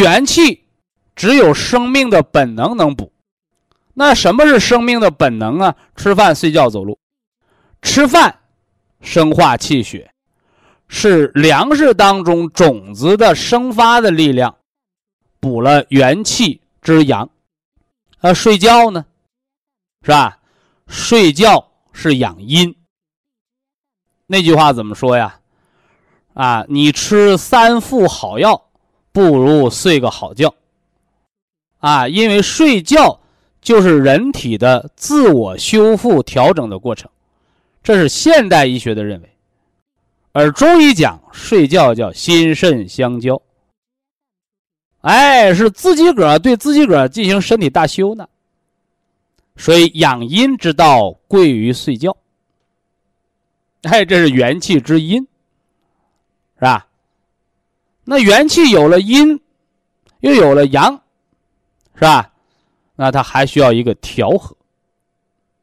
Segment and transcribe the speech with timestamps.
[0.00, 0.64] 元气
[1.14, 3.12] 只有生命的本能能补，
[3.92, 5.76] 那什么是生命的本能啊？
[5.94, 6.98] 吃饭、睡觉、走路。
[7.82, 8.40] 吃饭，
[9.02, 10.10] 生化气血，
[10.88, 14.56] 是粮食当中种子的生发的力量，
[15.38, 17.28] 补了元气之阳。
[18.20, 19.04] 啊，睡觉呢，
[20.02, 20.38] 是吧？
[20.86, 22.74] 睡觉是养阴。
[24.26, 25.40] 那句话怎么说呀？
[26.32, 28.69] 啊，你吃三副好药。
[29.12, 30.54] 不如睡个好觉，
[31.78, 33.20] 啊，因为睡觉
[33.60, 37.10] 就是人体的自我修复调整的过程，
[37.82, 39.32] 这是现代医学的认为，
[40.32, 43.42] 而中医讲睡觉叫心肾相交，
[45.00, 48.28] 哎，是自己个儿对自己个儿进行身体大修呢，
[49.56, 52.16] 所以养阴之道贵于睡觉，
[53.82, 55.26] 哎，这是元气之阴，
[56.54, 56.86] 是吧？
[58.10, 59.40] 那元气有了阴，
[60.18, 61.00] 又有了阳，
[61.94, 62.28] 是吧？
[62.96, 64.56] 那它还需要一个调和，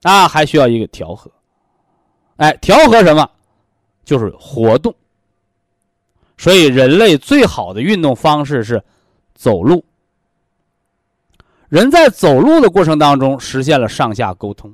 [0.04, 1.30] 啊，还需要一个调和。
[2.38, 3.30] 哎，调和什么？
[4.06, 4.96] 就是活动。
[6.38, 8.82] 所以，人类最好的运动方式是
[9.36, 9.84] 走路。
[11.68, 14.74] 人在走路的过程当中，实现了上下沟通，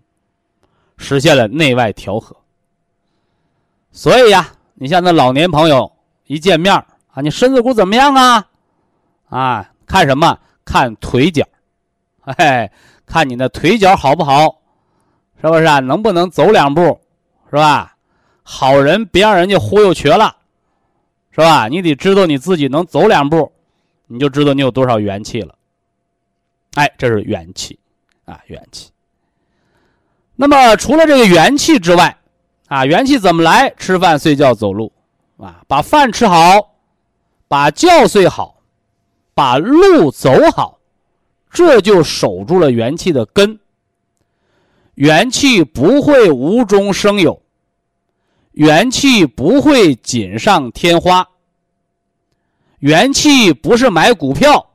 [0.98, 2.36] 实现了内外调和。
[3.92, 5.92] 所以呀，你像那老年朋友
[6.28, 8.48] 一见面啊，你身子骨怎么样啊？
[9.30, 10.38] 啊，看什么？
[10.66, 11.46] 看腿脚，
[12.22, 12.72] 哎，
[13.06, 14.62] 看你的腿脚好不好？
[15.42, 15.80] 是不是啊？
[15.80, 17.02] 能不能走两步？
[17.50, 17.96] 是吧？
[18.44, 20.36] 好人别让人家忽悠瘸了，
[21.32, 21.68] 是吧？
[21.68, 23.52] 你得知道你自己能走两步，
[24.08, 25.54] 你就知道你有多少元气了。
[26.76, 27.78] 哎，这是元气
[28.26, 28.90] 啊，元气。
[30.36, 32.18] 那么除了这个元气之外，
[32.68, 33.70] 啊，元气怎么来？
[33.78, 34.92] 吃饭、睡觉、走路，
[35.38, 36.73] 啊，把饭吃好。
[37.54, 38.64] 把觉睡好，
[39.36, 40.80] 把路走好，
[41.52, 43.60] 这就守住了元气的根。
[44.96, 47.44] 元气不会无中生有，
[48.54, 51.30] 元气不会锦上添花。
[52.80, 54.72] 元气不是买股票，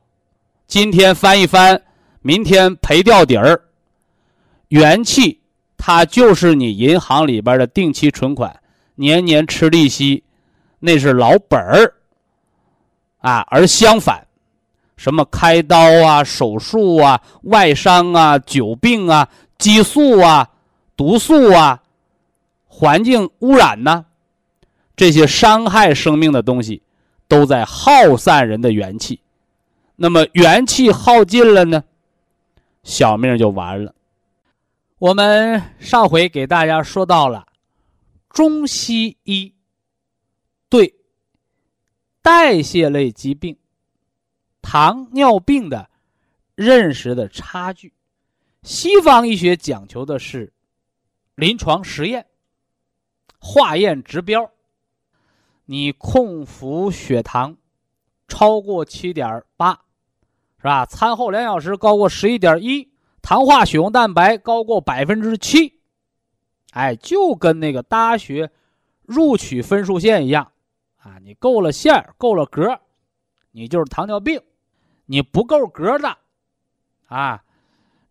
[0.65, 1.83] 今天翻一翻，
[2.21, 3.61] 明天赔掉底儿。
[4.69, 5.41] 元气
[5.75, 8.57] 它就是你银行里边的定期存款，
[8.95, 10.23] 年年吃利息，
[10.79, 11.95] 那是老本儿。
[13.19, 14.25] 啊，而相反，
[14.97, 20.49] 什么开刀啊、手术啊、外伤啊、久病啊、激素啊、
[20.95, 21.83] 毒素啊、
[22.67, 24.05] 环境污染呢？
[24.95, 26.81] 这些伤害生命的东西，
[27.27, 29.21] 都在耗散人的元气。
[29.95, 31.83] 那么元气耗尽了呢，
[32.83, 33.93] 小命就完了。
[34.97, 37.45] 我们上回给大家说到了
[38.29, 39.53] 中西医
[40.69, 40.98] 对。
[42.21, 43.57] 代谢类疾病、
[44.61, 45.89] 糖尿病的
[46.55, 47.93] 认识的差距，
[48.63, 50.51] 西方医学讲求的是
[51.35, 52.25] 临床实验、
[53.39, 54.51] 化验指标。
[55.65, 57.55] 你空腹血糖
[58.27, 59.73] 超过七点八，
[60.57, 60.85] 是吧？
[60.85, 62.91] 餐后两小时高过十一点一，
[63.21, 65.79] 糖化血红蛋白高过百分之七，
[66.71, 68.51] 哎，就跟那个大学
[69.05, 70.51] 录取分数线一样。
[70.99, 72.79] 啊，你够了线儿，够了格，
[73.51, 74.39] 你就是糖尿病；
[75.05, 76.17] 你不够格的，
[77.07, 77.43] 啊，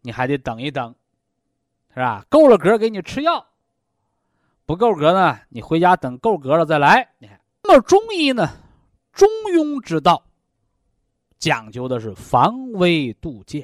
[0.00, 0.94] 你还得等一等，
[1.94, 2.24] 是吧？
[2.28, 3.46] 够了格给你吃药，
[4.64, 7.14] 不够格呢，你回家等够格了再来。
[7.18, 8.48] 你看，那么中医呢，
[9.12, 10.24] 中庸之道，
[11.38, 13.62] 讲究的是防微杜渐，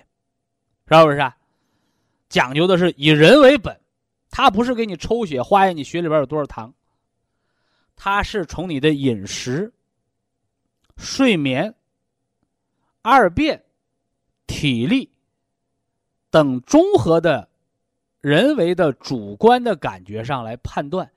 [0.87, 1.19] 是不是？
[1.19, 1.37] 啊？
[2.29, 3.81] 讲究的是以人为本，
[4.31, 6.75] 他不是给你抽血化验你血里边有多少糖。
[7.97, 9.73] 它是从你的饮食、
[10.97, 11.75] 睡眠、
[13.03, 13.65] 二便
[14.47, 15.11] 体力
[16.31, 17.49] 等综合的
[18.21, 21.11] 人为的主观的感觉上来判断，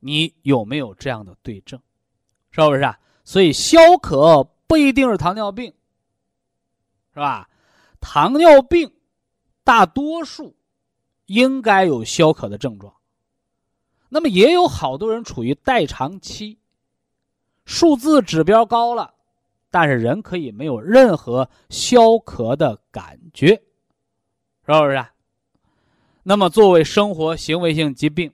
[0.00, 1.80] 你有没有这样的对症，
[2.50, 2.98] 是不是啊？
[3.24, 5.72] 所以消渴不一定是糖尿病，
[7.12, 7.48] 是吧？
[8.00, 8.92] 糖尿病
[9.64, 10.56] 大多数
[11.26, 12.94] 应该有消渴的症状，
[14.16, 16.56] 那么也有好多人处于代偿期，
[17.66, 19.12] 数字指标高了。
[19.70, 23.48] 但是人可以没有任何消渴的感觉，
[24.64, 25.04] 是不是？
[26.22, 28.32] 那么作为生活行为性疾病，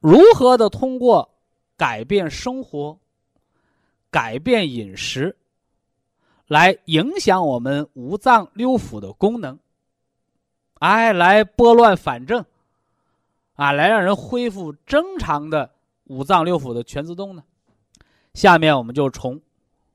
[0.00, 1.28] 如何的通过
[1.76, 2.98] 改变生活、
[4.10, 5.36] 改变饮食，
[6.46, 9.58] 来影响我们五脏六腑的功能？
[10.78, 12.42] 哎，来拨乱反正，
[13.54, 15.70] 啊，来让人恢复正常的
[16.04, 17.42] 五脏六腑的全自动呢？
[18.34, 19.40] 下面我们就从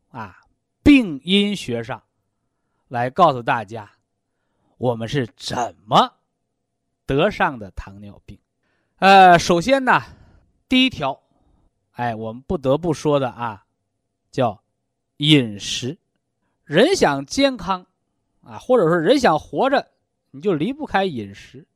[0.09, 0.39] 啊。
[0.83, 2.01] 病因学上，
[2.87, 3.91] 来告诉大家，
[4.77, 6.13] 我们是怎么
[7.05, 8.39] 得上的糖尿病。
[8.99, 10.01] 呃，首先呢，
[10.69, 11.21] 第一条，
[11.91, 13.65] 哎，我们不得不说的啊，
[14.31, 14.63] 叫
[15.17, 15.97] 饮食。
[16.63, 17.85] 人想健康
[18.41, 19.85] 啊，或者说人想活着，
[20.31, 21.67] 你就离不开饮食。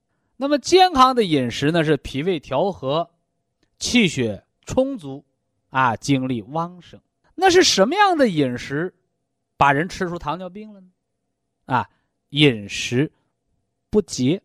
[0.42, 3.08] 那么健康的饮食呢，是脾胃调和，
[3.78, 5.24] 气血充足，
[5.70, 7.00] 啊，精力旺盛。
[7.36, 8.92] 那是什么样的饮食？
[9.56, 10.88] 把人吃出糖尿病了呢？
[11.66, 11.88] 啊，
[12.30, 13.12] 饮食
[13.92, 14.42] 不节，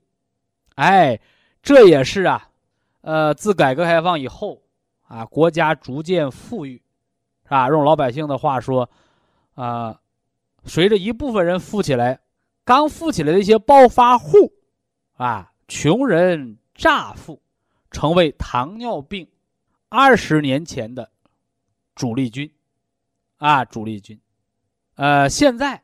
[0.75, 1.19] 哎，
[1.63, 2.47] 这也是啊，
[3.01, 4.61] 呃，自改革开放以后
[5.09, 6.77] 啊，国家逐渐富裕，
[7.45, 7.71] 是吧？
[7.71, 8.87] 用老百姓的话说，
[9.55, 9.99] 啊，
[10.67, 12.21] 随着一部分人富起来，
[12.67, 14.53] 刚富起来的一些暴发户，
[15.15, 17.41] 啊，穷人乍富，
[17.91, 19.29] 成为糖尿病
[19.89, 21.11] 二十年前的
[21.95, 22.53] 主力军，
[23.39, 24.21] 啊，主力军。
[24.95, 25.83] 呃，现在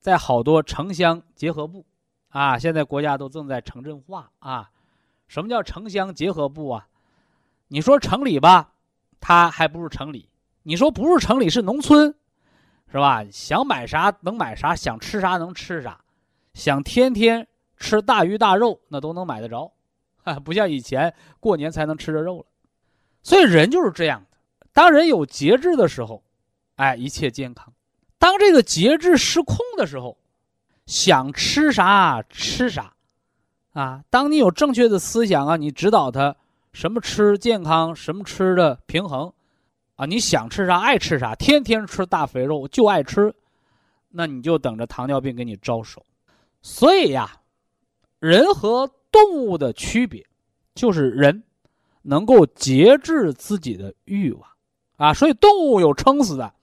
[0.00, 1.86] 在好多城乡结合部
[2.28, 4.70] 啊，现在国家都正在城镇化啊。
[5.28, 6.88] 什么叫城乡结合部啊？
[7.68, 8.72] 你说城里吧，
[9.20, 10.28] 它还不是城里；
[10.64, 12.14] 你说不是城里，是农村，
[12.90, 13.24] 是吧？
[13.30, 16.04] 想买啥能买啥，想吃啥能吃啥，
[16.52, 17.46] 想天天
[17.76, 19.72] 吃大鱼大肉，那都能买得着，
[20.44, 22.46] 不像以前过年才能吃着肉了。
[23.22, 24.36] 所以人就是这样的，
[24.72, 26.22] 当人有节制的时候，
[26.76, 27.72] 哎，一切健康。
[28.18, 30.16] 当这个节制失控的时候，
[30.86, 32.94] 想吃啥吃啥，
[33.72, 34.02] 啊！
[34.10, 36.34] 当你有正确的思想啊，你指导他
[36.72, 39.32] 什么吃健康，什么吃的平衡，
[39.96, 40.06] 啊！
[40.06, 43.34] 你想吃啥爱吃啥，天天吃大肥肉就爱吃，
[44.10, 46.04] 那你就等着糖尿病给你招手。
[46.62, 47.30] 所以呀，
[48.24, 50.26] 人和动物的区别，
[50.74, 51.44] 就是人
[52.00, 54.48] 能够节制自己的欲望，
[54.96, 55.12] 啊！
[55.12, 56.54] 所以动物有撑死的，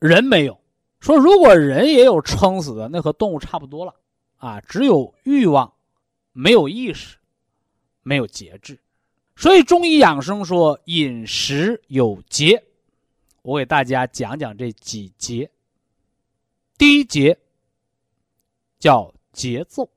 [0.00, 0.60] 人没有。
[0.98, 3.94] 说，如果人也有撑死的，那和动物差不多了，
[4.38, 5.72] 啊，只有欲望，
[6.32, 7.16] 没有意识，
[8.02, 8.76] 没有节制。
[9.36, 12.60] 所以中医养生说饮食有节，
[13.42, 15.48] 我给大家讲讲这几节。
[16.76, 17.38] 第一节
[18.80, 19.88] 叫节奏，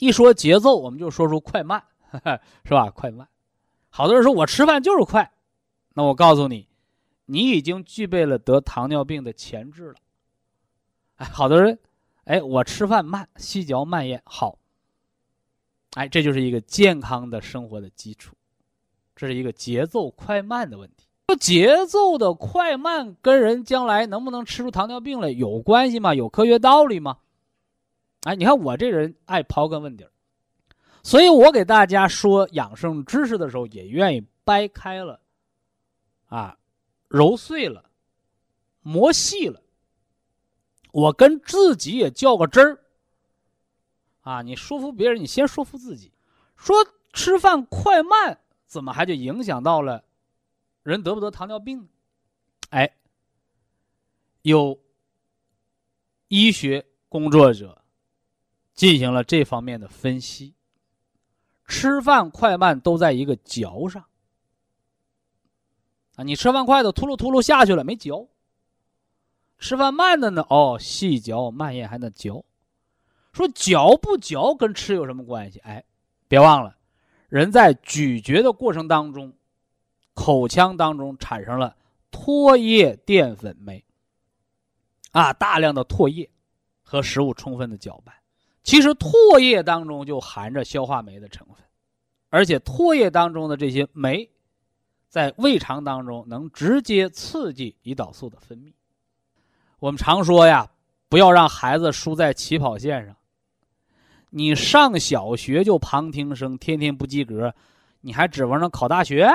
[0.00, 1.80] 一说节奏，我们就说出快慢，
[2.64, 2.90] 是吧？
[2.90, 3.28] 快慢。
[3.88, 5.32] 好多人说我吃饭就是快，
[5.94, 6.68] 那我告诉你。
[7.26, 9.94] 你已经具备了得糖尿病的潜质了，
[11.14, 11.78] 哎，好多人，
[12.24, 14.58] 哎，我吃饭慢，细嚼慢咽，好，
[15.94, 18.34] 哎，这就是一个健康的生活的基础，
[19.14, 21.06] 这是一个节奏快慢的问题。
[21.28, 26.12] 说节奏的快慢跟人将来能不能吃出糖尿病来有关系吗？
[26.12, 27.18] 有科学道理吗？
[28.22, 30.10] 哎，你看我这人爱刨根问底儿，
[31.02, 35.20] 所以我给大家说养生知识的时候，也愿意掰开了，
[36.26, 36.56] 啊。
[37.08, 37.90] 揉碎了，
[38.82, 39.60] 磨细了，
[40.92, 42.78] 我跟自己也较个真儿。
[44.20, 46.12] 啊，你说服别人，你先说服自己。
[46.54, 46.76] 说
[47.12, 50.04] 吃饭快慢，怎么还就影响到了
[50.84, 51.88] 人得不得糖尿病？
[52.68, 52.94] 哎，
[54.42, 54.78] 有
[56.28, 57.82] 医学工作者
[58.80, 60.54] 进行了这方面的分析。
[61.66, 64.06] 吃饭快慢都在一个嚼上
[66.16, 66.24] 啊。
[66.24, 68.26] 你吃饭快的秃噜秃噜下去了，没嚼。
[69.58, 70.46] 吃饭慢的呢？
[70.48, 72.42] 哦，细嚼慢咽还能嚼。
[73.34, 75.58] 说嚼不嚼跟吃有什么关系？
[75.58, 75.84] 哎，
[76.26, 76.74] 别忘了，
[77.28, 79.30] 人在咀嚼的过程当中，
[80.14, 81.76] 口腔当中产生了
[82.10, 83.84] 唾液淀粉酶。
[85.12, 86.30] 啊，大量的唾液
[86.82, 88.14] 和食物充分的搅拌，
[88.62, 91.56] 其实唾液当中就含着消化酶的成分，
[92.28, 94.30] 而且唾液当中的这些酶。
[95.08, 98.72] 在胃肠当中，能直接刺激胰岛素的分泌。
[99.80, 100.70] 我们常说呀，
[101.08, 103.16] 不要让孩子输在起跑线上。
[104.30, 107.52] 你上小学就旁听生，天天不及格，
[108.02, 109.28] 你还指望着考大学？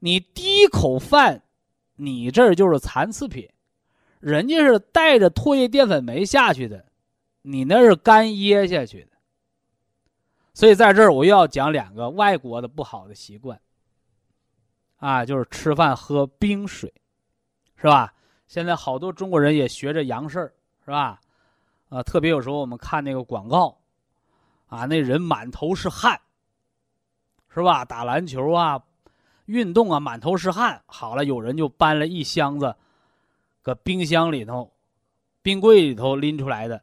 [0.00, 1.44] 你第一口饭，
[1.94, 3.48] 你这就是残次品，
[4.18, 6.84] 人家是带着唾液淀粉酶下去的，
[7.42, 9.10] 你那是干噎下去的。
[10.52, 13.60] 所以在这儿我又要讲两个外国的不好的习惯。
[14.98, 16.92] 啊，就是吃饭喝冰水，
[17.76, 18.12] 是吧？
[18.46, 20.52] 现在好多中国人也学着洋事儿，
[20.84, 21.18] 是吧？
[21.88, 23.78] 啊，特别有时候我们看那个广告，
[24.66, 26.20] 啊，那人满头是汗，
[27.48, 27.82] 是吧？
[27.82, 28.84] 打篮球啊，
[29.46, 30.82] 运动啊，满头是汗。
[30.84, 32.76] 好了，有人就搬了一箱子，
[33.62, 34.70] 搁冰箱里头、
[35.40, 36.82] 冰柜里头拎出来的，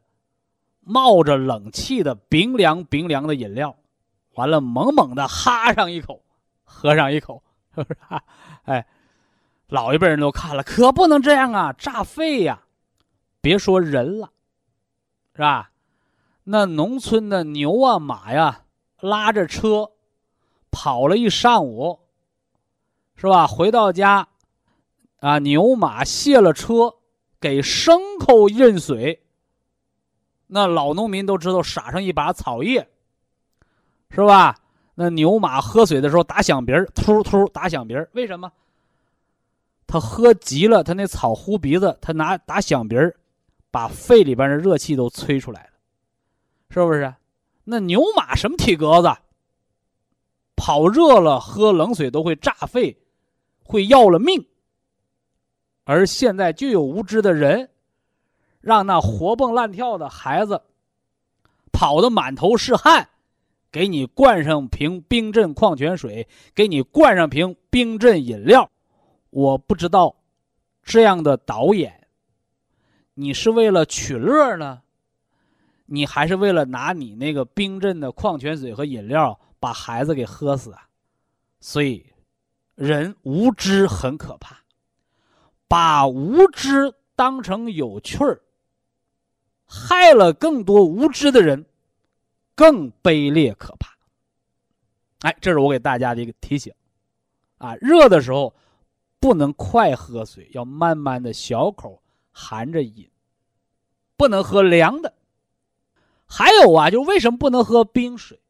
[0.88, 3.76] 冒着冷气的冰凉冰凉的饮料，
[4.36, 6.22] 完了猛猛的哈上一口，
[6.64, 7.42] 喝上一口。
[7.76, 8.00] 是不是？
[8.64, 8.86] 哎，
[9.68, 12.62] 老一辈人都看了，可不能这样啊，炸肺呀！
[13.42, 14.30] 别说人了，
[15.34, 15.70] 是吧？
[16.44, 18.62] 那农村的牛啊马呀，
[19.00, 19.90] 拉着车
[20.70, 22.00] 跑了一上午，
[23.14, 23.46] 是吧？
[23.46, 24.26] 回到家，
[25.20, 26.94] 啊，牛马卸了车，
[27.38, 29.22] 给牲口运水。
[30.48, 32.88] 那老农民都知道，撒上一把草叶，
[34.10, 34.56] 是吧？
[34.94, 38.50] 那牛马喝水的时候打响鼻儿，突突打响鼻儿，为什么？
[39.86, 43.14] 他喝急了，他那草呼鼻子，他拿打响鼻儿，
[43.70, 45.70] 把肺里边的热气都吹出来了，
[46.70, 47.14] 是不是？
[47.62, 49.08] 那牛马什么体格子？
[50.56, 52.96] 跑热了喝冷水都会炸肺，
[53.62, 54.44] 会要了命。
[55.84, 57.70] 而现在就有无知的人，
[58.60, 60.62] 让那活蹦乱跳的孩子
[61.72, 63.08] 跑得满头是汗。
[63.70, 68.70] 给你灌上瓶冰镇矿泉水，给你灌上瓶冰镇饮料，
[69.28, 70.16] 我不知道，
[70.82, 72.08] 这样的导演，
[73.12, 74.80] 你是为了取乐呢，
[75.84, 80.88] 你还是为了拿你那个冰镇的矿泉水和饮料把孩子给喝死啊？
[81.60, 82.06] 所以，
[82.74, 84.56] 人无知很可怕，
[85.68, 88.40] 把无知当成有趣儿，
[89.68, 91.64] 害了更多无知的人。
[92.54, 93.96] 更卑劣可怕。
[95.20, 96.74] 哎，这是我给大家的一个提醒，
[97.58, 98.52] 啊，热的时候
[99.20, 103.08] 不能快喝水，要慢慢的小口含着饮，
[104.16, 105.14] 不能喝凉的。
[106.26, 108.40] 还有啊，就为什么不能喝冰水？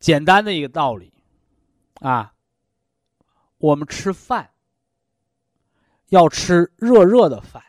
[0.00, 1.12] 简单的一个道理，
[2.00, 2.34] 啊，
[3.58, 4.50] 我们吃饭
[6.08, 7.62] 要吃热热的饭，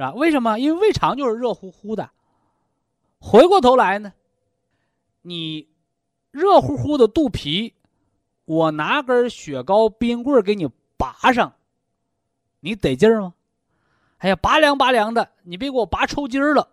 [0.00, 0.14] 是吧？
[0.14, 0.58] 为什么？
[0.58, 2.10] 因为胃肠就是热乎乎的。
[3.18, 4.14] 回过头来呢，
[5.20, 5.68] 你
[6.30, 7.74] 热乎乎的肚皮，
[8.46, 10.66] 我拿根雪糕冰棍给你
[10.96, 11.52] 拔上，
[12.60, 13.34] 你得劲儿吗？
[14.16, 16.70] 哎呀，拔凉拔凉的，你别给我拔抽筋儿了。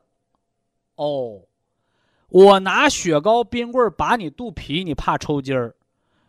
[0.95, 1.41] 哦，
[2.29, 5.75] 我拿雪糕冰棍拔你肚皮，你怕抽筋儿？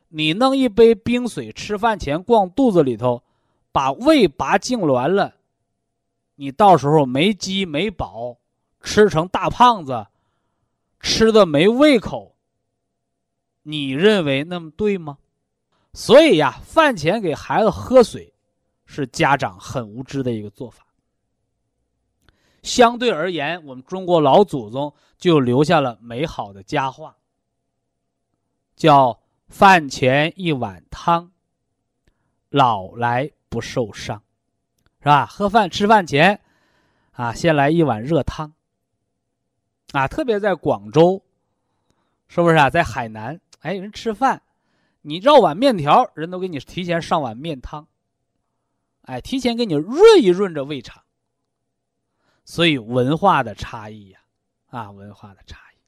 [0.09, 3.23] 你弄一杯冰水，吃饭前灌肚子里头，
[3.71, 5.37] 把胃拔痉挛了，
[6.39, 8.39] 你到时候没饥没饱。
[8.81, 10.07] 吃成大胖子，
[11.01, 12.37] 吃的没胃口。
[13.63, 15.19] 你认为那么对吗？
[15.93, 18.33] 所以呀，饭前给孩子喝水，
[18.87, 20.87] 是家长很无知的一个做法。
[22.63, 27.17] 相对而言，我们中国老祖宗就留下了美好的佳话，
[28.77, 31.33] 叫“饭前一碗汤，
[32.49, 34.23] 老来不受伤”，
[35.09, 35.27] 吧？
[35.27, 36.41] 喝饭吃饭前，
[37.13, 38.53] 啊，先来一碗热汤。
[39.93, 41.23] 啊，特别在广州，
[42.29, 42.69] 是不是啊？
[42.69, 44.43] 在海南，哎，人吃饭，
[45.01, 47.87] 你绕碗面条，人都给你提前上碗面汤，
[49.03, 51.03] 哎，提前给你润一润这胃肠。
[52.45, 54.19] 所以文化的差异呀，
[54.69, 55.79] 啊，文化的差异，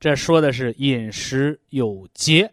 [0.00, 2.52] 这说的是饮食有节，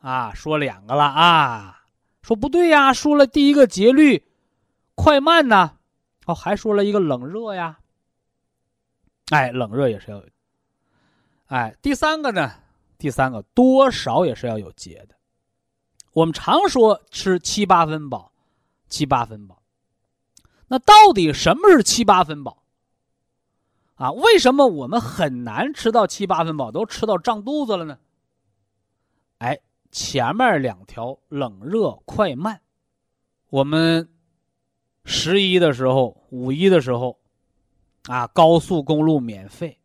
[0.00, 1.82] 啊，说两个了啊，
[2.22, 4.22] 说不对呀，说了第一个节律，
[4.94, 5.78] 快慢呢，
[6.26, 7.78] 哦，还说了一个冷热呀。
[9.30, 10.28] 哎，冷热也是要有，
[11.46, 12.52] 哎，第三个呢？
[12.98, 15.16] 第三个多少也是要有节的。
[16.12, 18.32] 我们常说吃七八分饱，
[18.88, 19.62] 七八分饱。
[20.68, 22.62] 那到底什么是七八分饱？
[23.94, 27.98] 啊，为什么我们很难吃到七八分饱，都吃到胀肚子了呢？
[29.38, 32.60] 哎，前面两条冷热快慢，
[33.48, 34.08] 我们
[35.04, 37.18] 十一的时候，五一的时候。
[38.08, 39.78] 啊，高速公路免费，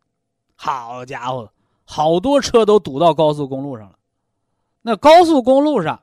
[0.56, 1.52] 好家伙，
[1.84, 3.96] 好多车都堵到高速公路上了。
[4.82, 6.02] 那高速公路上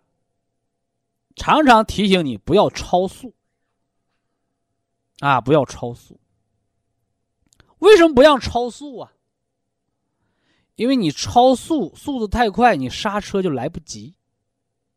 [1.36, 3.34] 常常提醒你不要超速，
[5.20, 6.18] 啊，不要超速。
[7.80, 9.12] 为什么不让超速啊？
[10.76, 14.16] 因为你超速，速度太快，你刹车就来不及，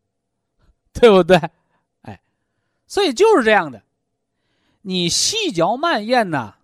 [0.95, 1.37] 对不对？
[2.03, 2.23] 哎，
[2.87, 3.83] 所以就是这样的，
[4.89, 6.55] 你细嚼慢咽呢，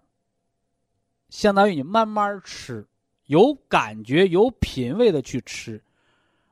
[1.29, 2.89] 相当于你慢慢吃，
[3.27, 5.85] 有感觉、有品味的去吃，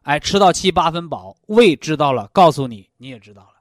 [0.02, 3.54] 哎，吃到七八分饱，胃知道了，告诉你，你也知道了。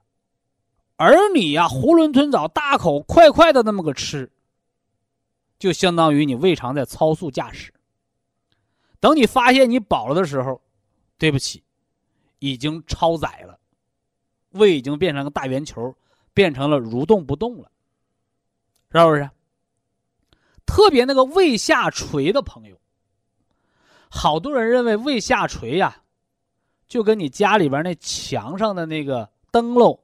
[0.97, 4.29] 而你呀，囫囵吞枣，大口快快的那么个吃，
[5.57, 7.73] 就相当于你胃肠在超速驾驶。
[8.99, 10.61] 等你发现你饱了的时候，
[11.17, 11.63] 对不起，
[12.39, 13.57] 已经超载了，
[14.49, 15.95] 胃已经变成个大圆球，
[16.33, 17.70] 变成了蠕动不动了，
[18.91, 19.29] 是不是？
[20.65, 22.79] 特别那个胃下垂的朋友，
[24.09, 26.03] 好多人认为胃下垂呀，
[26.87, 29.99] 就跟你家里边那墙上的那个灯笼，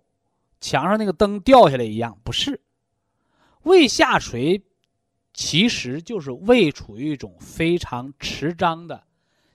[0.60, 2.60] 墙上那个灯掉下来一样，不是？
[3.63, 4.63] 胃下垂。
[5.34, 9.03] 其实就是胃处于一种非常迟张的、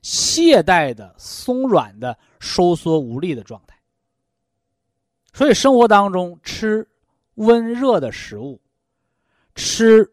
[0.01, 3.77] 懈怠的、松软的、收缩无力的状态。
[5.33, 6.89] 所以生活当中吃
[7.35, 8.62] 温热的食物，
[9.55, 10.13] 吃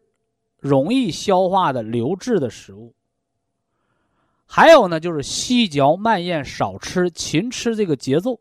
[0.58, 2.94] 容易消化的流质的食物，
[4.46, 8.40] 还有呢就是细嚼慢咽、少吃、勤吃这个节奏，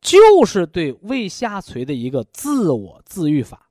[0.00, 3.68] 就是对胃下垂的一个自我自愈法。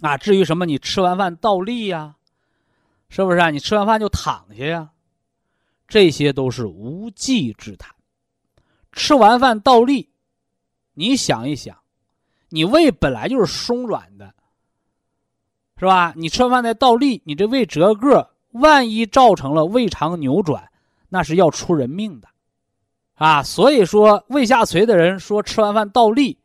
[0.00, 2.16] 啊，至于什么，你吃完饭倒立呀，
[3.08, 3.50] 是不是啊？
[3.50, 4.90] 你吃完饭就躺下呀，
[5.86, 7.94] 这些都是无稽之谈。
[8.90, 10.10] 吃完饭倒立，
[10.94, 11.83] 你想一想，
[12.54, 14.32] 你胃本来就是松软的，
[15.76, 16.14] 是吧？
[16.16, 20.70] 你吃完饭再倒立，你这胃折个，万一造成了胃肠扭转，
[21.08, 22.28] 那是要出人命的，
[23.16, 23.42] 啊！
[23.42, 26.38] 所以说，胃下垂的人说吃完饭倒立。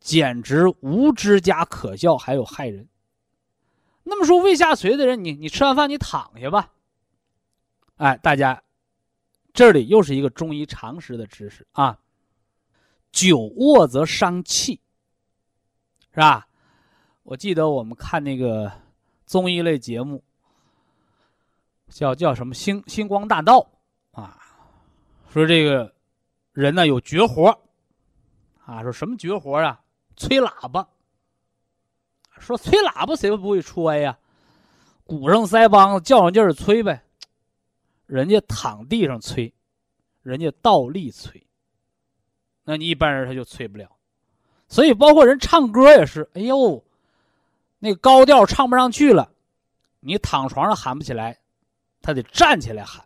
[0.00, 2.86] 简直无知加可笑，还有害人。
[4.02, 6.72] 那么说胃下垂的人，你你吃完饭你躺下吧。
[7.96, 8.62] 哎，大家，
[9.54, 11.96] 这里又是一个中医常识的知识啊。
[13.12, 14.80] 久卧则伤气，
[16.12, 16.46] 是吧？
[17.22, 18.70] 我记得我们看那个
[19.24, 20.22] 综艺类节目，
[21.88, 23.66] 叫叫什么《星星光大道》
[24.20, 24.38] 啊，
[25.30, 25.94] 说这个
[26.52, 27.48] 人呢有绝活
[28.64, 29.80] 啊，说什么绝活啊？
[30.16, 30.86] 吹喇叭，
[32.38, 34.18] 说吹喇叭谁不会吹呀？
[35.04, 37.02] 鼓上腮帮子，较上劲儿吹呗。
[38.06, 39.54] 人家躺地上吹，
[40.22, 41.46] 人家倒立吹。
[42.64, 43.96] 那你一般人他就吹不了。
[44.72, 46.82] 所以包括人唱歌也是，哎呦，
[47.78, 49.30] 那高调唱不上去了，
[50.00, 51.38] 你躺床上喊不起来，
[52.00, 53.04] 他得站起来喊，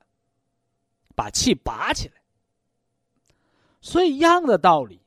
[1.16, 2.14] 把气拔起来。
[3.80, 5.00] 所以一样的道理。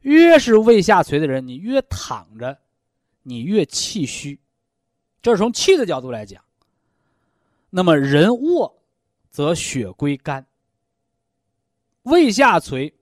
[0.00, 2.58] 越是胃下垂的人，你越躺着，
[3.22, 4.40] 你越气虚，
[5.20, 6.42] 这是从气的角度来讲。
[7.68, 8.74] 那么人卧，
[9.30, 10.46] 则血归肝。
[12.04, 12.94] 胃下垂，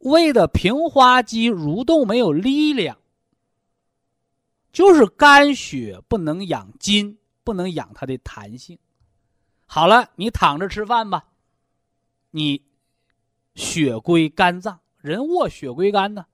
[0.00, 2.98] 胃的平滑肌蠕动没有力量，
[4.72, 8.78] 就是肝血不能养筋，不能养它的弹性。
[9.66, 11.28] 好了，你躺着吃饭吧，
[12.30, 12.62] 你
[13.54, 14.80] 血归肝脏。
[14.98, 16.26] 人卧血归肝呢，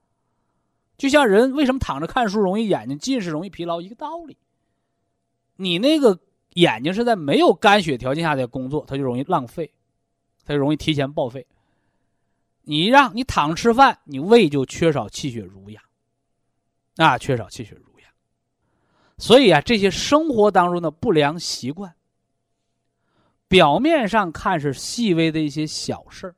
[0.97, 4.37] 就像人为什么躺着看书容易眼睛近视、容易疲劳一个道理。
[5.57, 6.19] 你那个
[6.55, 9.73] 眼睛是在没有肝血条件下的工作，它就容易浪费，
[10.45, 11.47] 它就容易提前报废。
[12.69, 15.81] 你让你躺吃饭，你胃就缺少气血濡养，
[16.97, 18.11] 啊，缺少气血濡养。
[19.19, 21.95] 所以啊，这些生活当中的不良习惯，
[23.47, 26.35] 表面上看是细微的一些小事儿。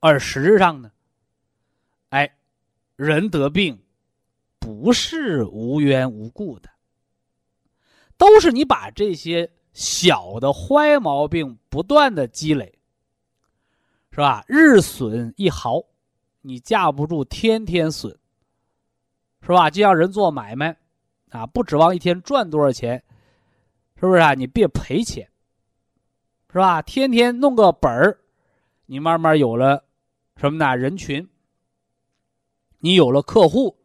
[0.00, 0.90] 而实质上呢，
[2.08, 2.36] 哎，
[2.96, 3.80] 人得病
[4.58, 6.68] 不是无缘无故的，
[8.16, 12.77] 都是你把这些小的坏毛病不断的积累，
[14.18, 14.44] 是吧？
[14.48, 15.80] 日损一毫，
[16.40, 18.10] 你架不住天天损，
[19.42, 19.70] 是吧？
[19.70, 20.76] 就像人做买卖
[21.30, 23.00] 啊，不指望一天赚多少钱，
[23.94, 24.34] 是不是啊？
[24.34, 25.30] 你别赔钱，
[26.52, 26.82] 是吧？
[26.82, 28.18] 天天弄个本儿，
[28.86, 29.84] 你慢慢有了。
[30.34, 30.76] 什么呢？
[30.76, 31.24] 人群，
[32.80, 33.78] 你有了客户，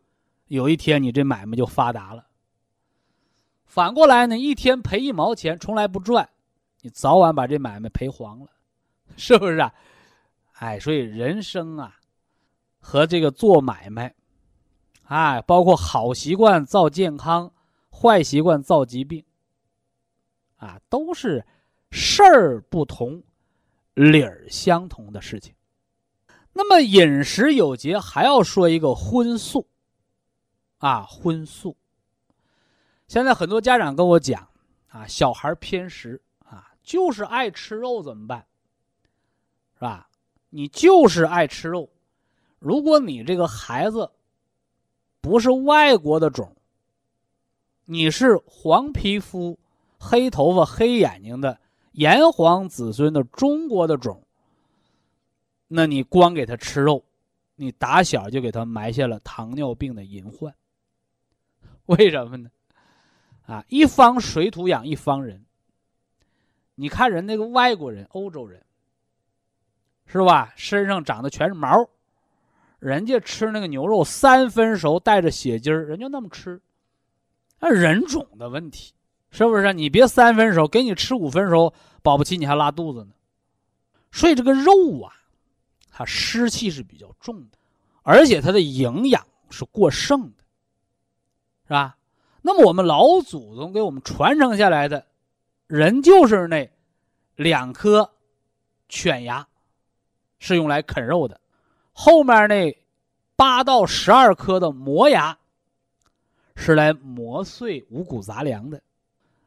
[0.47, 2.25] 有一天你这买卖就发达了。
[3.65, 6.27] 反过来呢，一天赔一毛钱，从来不赚，
[6.81, 8.47] 你早晚把这买卖赔黄了，
[9.15, 9.71] 是不是啊？
[10.63, 11.99] 哎，所以人生啊，
[12.79, 14.15] 和这个做买卖，
[15.03, 17.51] 哎，包括好习惯造健康，
[17.91, 19.25] 坏习惯造疾病，
[20.55, 21.45] 啊，都是
[21.91, 23.21] 事儿不同，
[23.93, 25.53] 理儿相同的事情。
[26.53, 29.67] 那么饮食有节，还要说一个荤素，
[30.77, 31.75] 啊，荤素。
[33.09, 34.47] 现在很多家长跟我讲
[34.87, 38.47] 啊，小孩偏食啊，就是爱吃肉，怎么办？
[39.73, 40.07] 是吧？
[40.55, 41.89] 你就是爱吃肉，
[42.59, 44.11] 如果你这个孩子
[45.19, 46.55] 不是外国的种，
[47.85, 49.57] 你是黄皮肤、
[49.97, 51.59] 黑头发、黑眼睛的
[51.93, 54.21] 炎黄子孙的中国的种，
[55.67, 57.03] 那你光给他吃肉，
[57.55, 60.53] 你打小就给他埋下了糖尿病的隐患。
[61.87, 62.51] 为什么呢？
[63.47, 65.43] 啊，一方水土养一方人。
[66.75, 68.63] 你看人那个外国人、欧洲人，
[70.05, 70.53] 是吧？
[70.55, 71.89] 身上长的全是毛，
[72.79, 76.61] 人家吃那个牛肉三分熟带着血筋儿，人就那么吃。
[77.59, 78.93] 那人种的问题，
[79.31, 79.73] 是不是？
[79.73, 83.11] 你别三分熟，给你吃五分熟，保不齐你还拉肚子呢。
[84.11, 85.13] 所以这个肉啊，
[85.89, 87.57] 它湿气是比较重的，
[88.03, 90.43] 而且它的营养是过剩的，
[91.65, 91.97] 是吧？
[92.41, 95.07] 那么我们老祖宗给我们传承下来的，
[95.67, 96.69] 人就是那
[97.37, 98.11] 两颗
[98.89, 99.47] 犬牙，
[100.43, 101.37] 是用来啃肉的；
[101.93, 102.77] 后面那
[103.37, 105.37] 八到十二颗的磨牙，
[106.57, 108.77] 是来磨碎五谷杂粮的；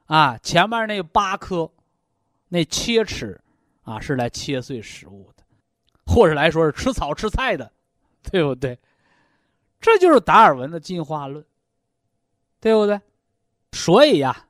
[0.06, 1.70] 啊，前面那八颗
[2.48, 3.38] 那切齿
[3.82, 5.42] 啊，是来切碎食物的，
[6.06, 7.70] 或者来说是吃草吃菜的，
[8.22, 8.78] 对不对？
[9.80, 11.44] 这就是达尔文的进化论。
[12.58, 12.98] 对不对？
[13.72, 14.46] 所以呀，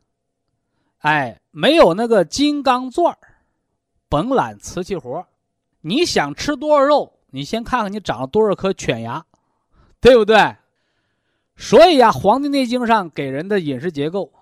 [0.99, 3.19] 哎，没有那个金刚钻
[4.09, 5.27] 甭揽瓷器活
[5.87, 9.25] 你想吃多少肉，你先看看你长了多少颗犬牙，
[10.01, 10.57] 对不对？
[11.57, 14.33] 所以呀，《黄帝内经》上给人的饮食结构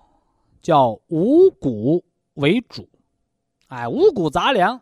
[0.63, 2.03] 叫五谷
[2.33, 2.89] 为主，
[3.69, 4.81] 哎，五谷杂粮，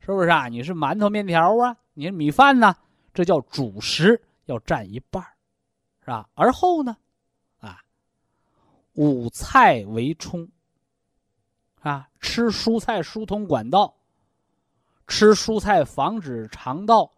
[0.00, 0.48] 是不是啊？
[0.48, 2.74] 你是馒头、面条啊，你是米饭呢，
[3.14, 5.22] 这叫主食，要占一半
[6.00, 6.28] 是吧？
[6.34, 6.96] 而后呢？
[7.60, 7.78] 啊
[8.94, 10.48] 五菜为充，
[11.82, 13.94] 啊，吃蔬菜疏通管道，
[15.06, 17.12] 吃蔬菜防止肠道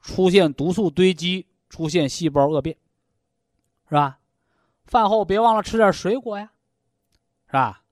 [0.00, 2.76] 出现毒素堆积，出现细胞恶变，
[3.88, 4.18] 是吧？
[4.84, 6.50] 饭后别忘了吃点水果呀，
[7.46, 7.82] 是吧？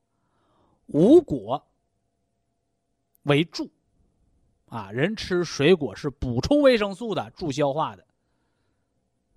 [0.87, 1.66] 五果
[3.22, 3.70] 为助，
[4.66, 8.04] 啊，人吃水果是补充维生素的，助消化的。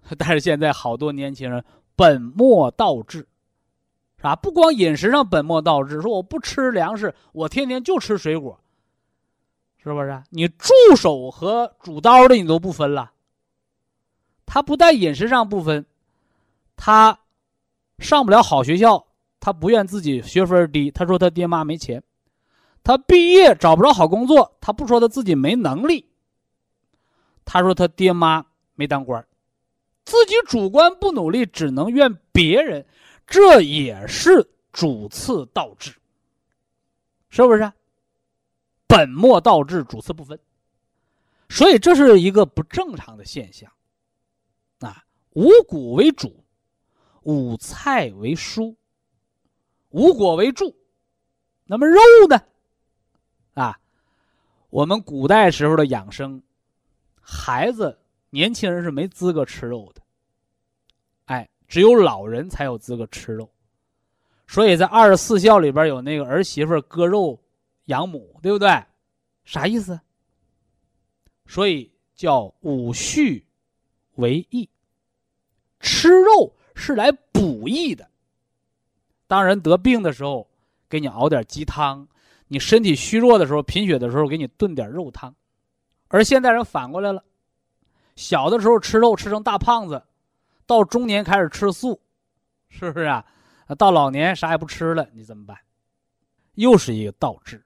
[0.17, 1.63] 但是现在好多年轻人
[1.95, 3.27] 本末倒置。
[4.21, 8.57] 啊，不光饮食上本末倒置，说我不吃粮食，我天天就吃水果，
[9.83, 10.23] 是不是？
[10.29, 13.11] 你助手和主刀的你都不分了。
[14.45, 15.85] 他不但饮食上不分，
[16.77, 17.19] 他
[17.99, 19.05] 上不了好学校，
[19.39, 22.01] 他不愿自己学分低，他说他爹妈没钱，
[22.83, 26.09] 他毕业找不着好工作，他不说他自己没能力，
[27.43, 29.25] 他说他爹妈没当官，
[30.05, 32.85] 自己主观不努力，只能怨别人。
[33.25, 35.93] 这也是主次倒置，
[37.29, 37.71] 是不是？
[38.95, 40.39] 本末倒置，主次不分，
[41.49, 43.67] 所以这是一个不正常的现象。
[44.81, 46.45] 啊，五谷为主，
[47.23, 48.75] 五菜为蔬，
[49.89, 50.75] 五果为助，
[51.65, 52.39] 那么肉呢？
[53.55, 53.79] 啊，
[54.69, 56.43] 我们古代时候的养生，
[57.19, 57.97] 孩子、
[58.29, 60.03] 年轻人是没资格吃肉的。
[61.25, 63.49] 哎只有老人才有资格吃肉，
[64.45, 67.42] 所以在二十四孝里边有那个儿媳妇割肉
[67.85, 68.69] 养母，对不对？
[69.45, 69.99] 啥意思？
[71.45, 73.45] 所以叫五畜
[74.15, 74.69] 为益，
[75.79, 78.09] 吃肉是来补益的。
[79.27, 80.49] 当人得病的时候，
[80.87, 82.07] 给你熬点鸡汤；
[82.47, 85.35] 你身体虚弱的时候、贫血的时候，给你炖点肉汤。
[86.07, 87.23] 而现代人反过来了，
[88.15, 90.01] 小的时候吃肉吃成大胖子。
[90.65, 91.99] 到中年开始吃素，
[92.69, 93.25] 是不是啊？
[93.77, 95.57] 到老年啥也不吃了，你怎么办？
[96.53, 97.65] 又是一个倒置。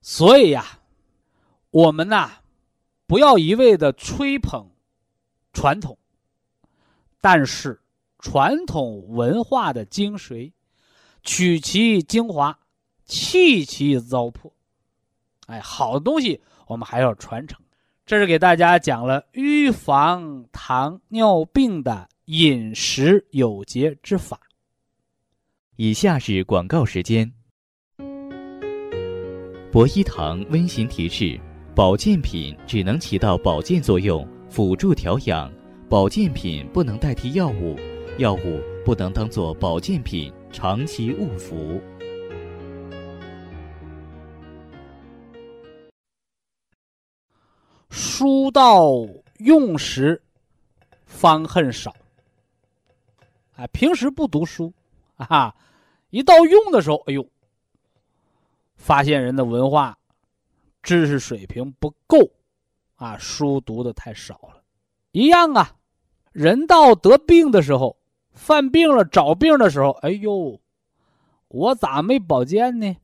[0.00, 0.80] 所以呀，
[1.70, 2.30] 我们呐，
[3.06, 4.70] 不要一味的吹捧
[5.52, 5.98] 传统，
[7.20, 7.80] 但是
[8.18, 10.52] 传统文化的精髓，
[11.22, 12.58] 取其精华，
[13.04, 14.52] 弃其糟粕。
[15.46, 17.60] 哎，好的东西我们还要传承。
[18.06, 24.40] 这是给大家讲了预防糖尿病的饮食有节之法。
[25.76, 27.32] 以下是广告时间。
[29.72, 31.40] 博一堂温馨提示：
[31.76, 35.48] 保健品只能起到保健作用，辅助调养；
[35.88, 37.78] 保健品不能代替药物，
[38.18, 41.80] 药物不能当做保健品长期误服。
[47.90, 48.90] 书到
[49.38, 50.20] 用时
[51.04, 51.94] 方恨少，
[53.54, 54.72] 啊，平时不读书，
[55.14, 55.54] 啊，
[56.10, 57.24] 一到用的时候，哎呦，
[58.80, 59.96] 发现人的文化、
[60.82, 62.18] 知识水平不够，
[62.96, 64.62] 啊，书读的太少了。
[65.12, 65.76] 一样啊，
[66.32, 67.98] 人到得病的时候，
[68.32, 70.58] 犯病了找病的时候，哎呦，
[71.48, 72.96] 我咋没保健呢？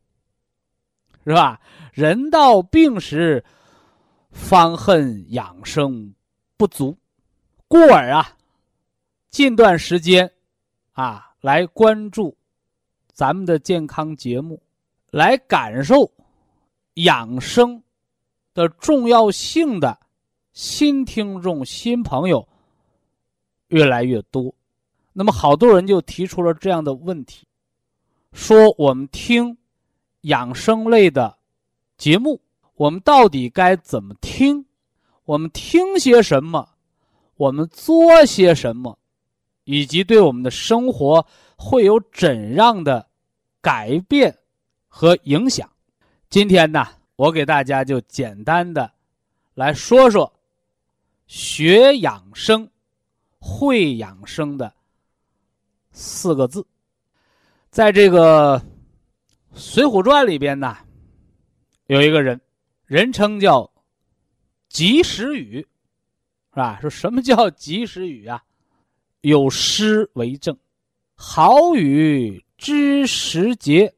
[1.27, 1.61] 是吧？
[1.93, 3.45] 人到病时，
[4.31, 6.15] 方恨养生
[6.57, 6.97] 不足，
[7.69, 8.37] 故而啊，
[9.29, 10.33] 近段时间，
[10.93, 12.35] 啊，来关注
[13.13, 14.63] 咱们的健康节目，
[15.17, 16.13] 来感受
[16.97, 17.83] 养生
[18.53, 19.99] 的重要性的
[20.53, 22.47] 新听众、新朋友
[23.69, 24.55] 越来越多。
[25.15, 27.47] 那么，好多人就提出了这样的问题，
[28.35, 29.57] 说我们听。
[30.23, 31.39] 养生类的
[31.97, 32.41] 节目，
[32.75, 34.67] 我们到底该怎么听？
[35.25, 36.69] 我们听些什么？
[37.37, 38.99] 我们做些什么？
[39.65, 41.25] 以及对我们的生活
[41.57, 43.09] 会有怎样的
[43.61, 44.37] 改变
[44.99, 45.71] 和影响？
[46.31, 48.91] 今天呢，我给大家就简单的
[49.53, 50.33] 来说说
[51.27, 52.67] 学养生、
[53.39, 54.73] 会养生的
[55.91, 56.67] 四个字，
[57.69, 58.59] 在这个。
[59.59, 60.77] 《水浒传》里边呢，
[61.87, 62.39] 有一个人，
[62.85, 63.71] 人称叫
[64.69, 65.61] 及时雨，
[66.51, 66.79] 是吧？
[66.81, 68.43] 说什么叫及时雨啊？
[69.23, 70.55] 有诗为证
[71.17, 73.95] ：“好雨知时节，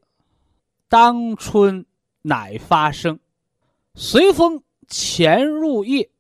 [0.89, 1.85] 当春
[2.23, 3.19] 乃发生。
[3.95, 6.11] 随风潜入夜，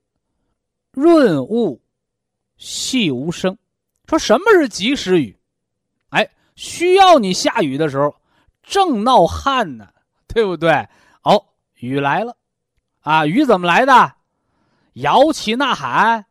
[0.92, 1.80] 润物
[2.56, 3.56] 细无声。”
[4.06, 5.38] 说什么是及时雨？
[6.10, 8.14] 哎，需要你下雨的时候。
[8.62, 9.88] 正闹旱呢，
[10.26, 10.86] 对不对？
[11.22, 11.42] 哦，
[11.76, 12.36] 雨来了，
[13.00, 14.14] 啊，雨怎么来的？
[14.94, 16.26] 摇旗呐喊，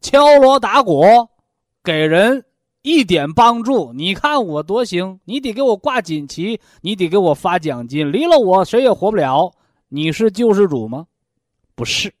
[0.00, 1.02] 敲锣打鼓，
[1.82, 2.46] 给人
[2.82, 3.92] 一点帮助。
[3.92, 8.12] 你看我多行，你得给我挂锦旗，你得给我发奖金。
[8.12, 9.52] 离了我，谁也活不了。
[9.88, 11.06] 你是救世主吗？
[11.74, 12.12] 不是。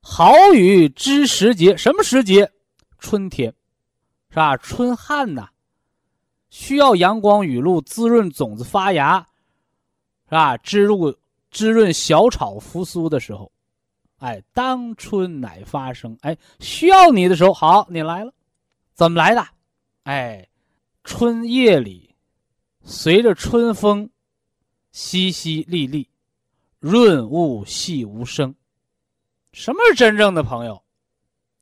[0.00, 2.50] 好雨知时节，什么时节？
[2.98, 3.52] 春天，
[4.30, 4.56] 是吧？
[4.56, 5.48] 春旱呐。
[6.48, 9.18] 需要阳光雨露滋润种子发芽，
[10.26, 10.56] 是吧？
[10.58, 11.14] 滋入
[11.50, 13.50] 滋润小草复苏的时候，
[14.18, 16.16] 哎，当春乃发生。
[16.22, 18.32] 哎，需要你的时候，好，你来了，
[18.94, 19.44] 怎么来的？
[20.06, 20.48] 哎，
[21.02, 22.14] 春夜里，
[22.84, 24.08] 随着春风，
[24.92, 26.06] 淅淅沥沥，
[26.78, 28.54] 润物细无声。
[29.52, 30.80] 什么是真正的朋友？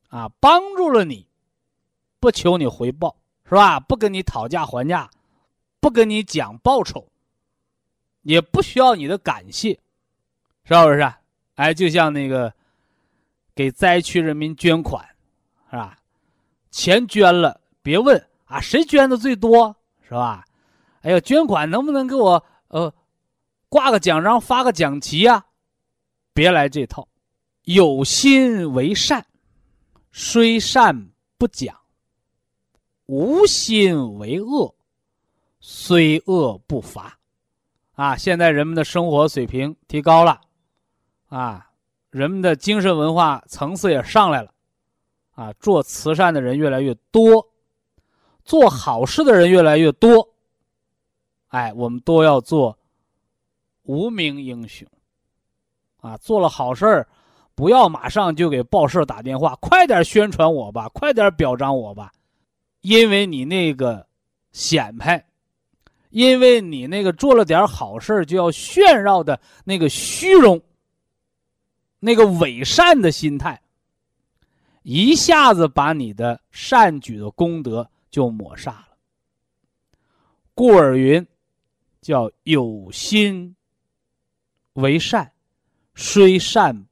[0.09, 1.27] 啊，帮助了你，
[2.19, 3.17] 不求你回报。
[3.47, 3.79] 是吧？
[3.79, 5.09] 不跟你讨价还价，
[5.79, 7.07] 不跟你讲报酬，
[8.21, 9.71] 也不需要你的感谢，
[10.65, 11.13] 是不是？
[11.55, 12.53] 哎，就像那个
[13.55, 15.03] 给灾区人民捐款，
[15.71, 15.97] 是吧？
[16.69, 20.45] 钱捐了，别问啊，谁捐的最多，是吧？
[21.01, 22.93] 哎呀，捐款能不能给我呃
[23.69, 25.45] 挂个奖章，发个奖旗呀？
[26.33, 27.07] 别来这套，
[27.63, 29.25] 有心为善，
[30.11, 31.75] 虽善不讲。
[33.07, 34.73] 无心为恶，
[35.59, 37.19] 虽恶不罚，
[37.93, 38.17] 啊！
[38.17, 40.41] 现在人们的生活水平提高了，
[41.27, 41.69] 啊，
[42.09, 44.51] 人们的精神文化层次也上来了，
[45.35, 47.47] 啊，做慈善的人越来越多，
[48.45, 50.29] 做好事的人越来越多，
[51.47, 52.77] 哎，我们都要做
[53.83, 54.87] 无名英雄，
[55.99, 57.07] 啊，做了好事儿，
[57.55, 62.11] 不要马上就给报社打电话，快点宣传我吧，快点表彰我吧。
[62.81, 64.05] 因为你那个
[64.51, 65.25] 显摆，
[66.11, 70.61] 因为你那个做了点好事就要炫耀的那个虚荣、
[71.99, 73.59] 那个伪善的心态，
[74.83, 78.97] 一下子把你的善举的功德就抹煞了。
[80.53, 81.27] 故而云，
[81.99, 83.57] 叫有心
[84.75, 85.33] 为善，
[85.95, 86.85] 虽善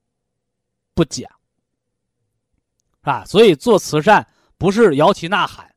[0.93, 1.31] 不讲，
[3.03, 5.73] 啊，所以做慈善不是摇旗呐喊。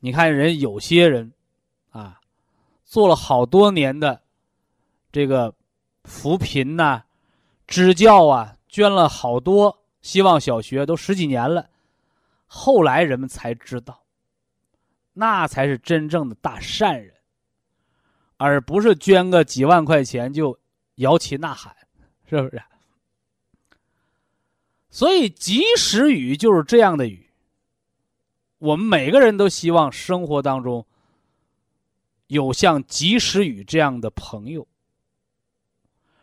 [0.00, 1.32] 你看，人有些人，
[1.90, 2.20] 啊，
[2.84, 4.20] 做了好多年的
[5.12, 5.54] 这个
[6.02, 7.04] 扶贫呐、
[7.68, 11.70] 支教啊，捐了好多希望小学，都十几年了。
[12.46, 14.02] 后来人们才知道，
[15.12, 17.14] 那才是真正的大善人，
[18.36, 20.58] 而不是捐个几万块钱就
[20.96, 21.74] 摇旗呐喊，
[22.28, 22.62] 是不是？
[24.90, 27.30] 所以，及时雨就是这样的雨。
[28.58, 30.86] 我们每个人都希望生活当中
[32.26, 34.66] 有像及时雨这样的朋友，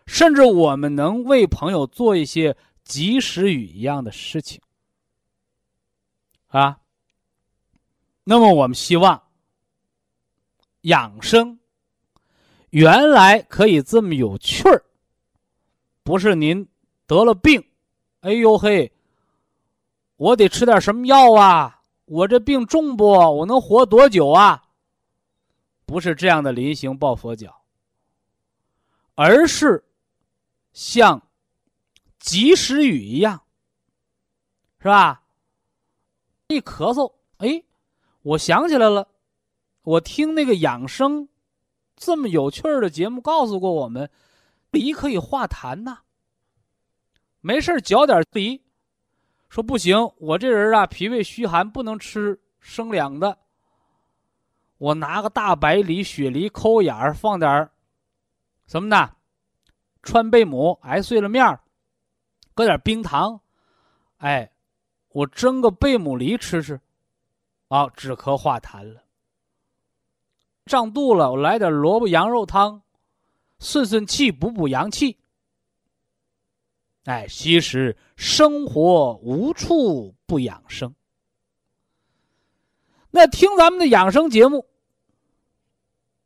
[0.06, 4.62] 甚至我们能为朋友做一些及时雨一样的事情，
[6.47, 6.80] 啊，
[8.29, 9.23] 那么我们希望
[10.81, 11.57] 养生
[12.71, 14.83] 原来可以这么有趣儿，
[16.03, 16.67] 不是您
[17.05, 17.65] 得了病，
[18.19, 18.91] 哎呦嘿，
[20.17, 21.81] 我得吃点什么药啊？
[22.03, 23.05] 我这病重不？
[23.05, 24.61] 我能活多久啊？
[25.85, 27.61] 不是这样的临行抱佛脚，
[29.15, 29.85] 而是
[30.73, 31.21] 像
[32.19, 33.41] 及时雨一样，
[34.79, 35.23] 是吧？
[36.47, 37.63] 一咳嗽，哎，
[38.27, 39.07] 我想起来了，
[39.83, 41.29] 我听那个养生
[41.95, 44.09] 这么有趣的节目，告诉过我们，
[44.69, 45.99] 梨可以化痰呐。
[47.39, 48.61] 没事嚼点梨，
[49.47, 53.37] 说不行，我这人啊，脾胃虚寒，不能吃生凉的。
[54.77, 57.71] 我拿个大白梨、雪梨抠眼儿，放点儿
[58.65, 59.09] 什么呢？
[60.03, 61.61] 川贝母挨碎了面儿，
[62.53, 63.39] 搁点冰糖，
[64.17, 64.51] 哎，
[65.13, 66.79] 我蒸个贝母梨吃吃，
[67.67, 69.03] 啊，止咳化痰了。
[70.65, 72.82] 胀肚了，我来点萝卜羊肉汤，
[73.60, 75.17] 顺顺气，补补阳气。
[77.06, 80.93] 哎，其实生活无处不养生。
[83.10, 84.67] 那听咱们的养生节目，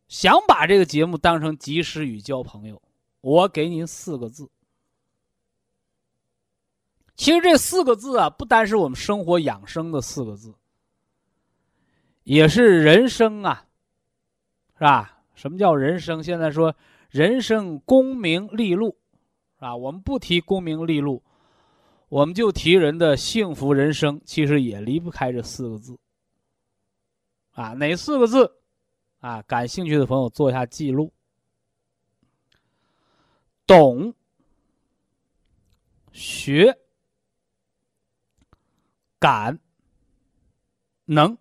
[0.07, 2.81] 想把这个节目当成及时雨交朋友，
[3.21, 4.49] 我给您四个字。
[7.15, 10.51] 其实这四个字啊，不单是我们生活养生的四个字，
[12.23, 13.65] 也是人生啊，
[14.75, 15.23] 是吧？
[15.33, 16.23] 什么叫人生？
[16.23, 16.75] 现在说
[17.09, 18.97] 人生功名利禄，
[19.57, 19.75] 啊？
[19.75, 21.23] 我们不提功名利禄，
[22.09, 25.97] 我们就提人的幸福人生，其实也离不开这四个字。
[27.53, 28.59] 啊，哪四个字？
[29.19, 31.11] 啊，感兴趣的朋友做一下记录。
[33.65, 34.13] 懂、
[36.11, 36.77] 学、
[39.17, 39.59] 感、
[41.05, 41.37] 能，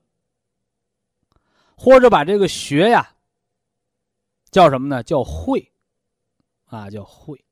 [1.82, 3.14] 或者把这个学呀
[4.50, 5.02] 叫什么呢？
[5.02, 5.72] 叫会，
[6.66, 7.42] 啊，叫会。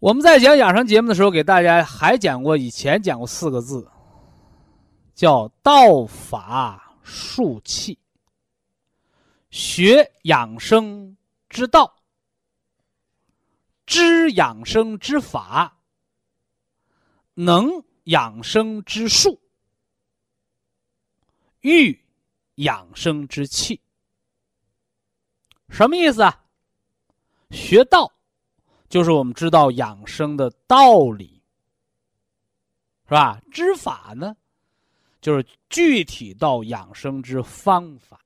[0.00, 3.90] 我们在讲养生节目的时候，给大家还讲过，以前讲过四个字，
[5.14, 6.88] 叫道法。
[7.02, 7.98] 术器，
[9.50, 11.16] 学养生
[11.48, 11.96] 之道，
[13.84, 15.78] 知养生之法，
[17.34, 19.40] 能养生之术，
[21.62, 21.98] 欲
[22.62, 23.80] 养生之气。
[25.68, 26.44] 什么意思啊？
[27.50, 28.12] 学道，
[28.88, 31.42] 就是我们知道养生的道理，
[33.04, 33.40] 是吧？
[33.50, 34.36] 知法呢？
[35.20, 38.20] 就是具体到养生之方法，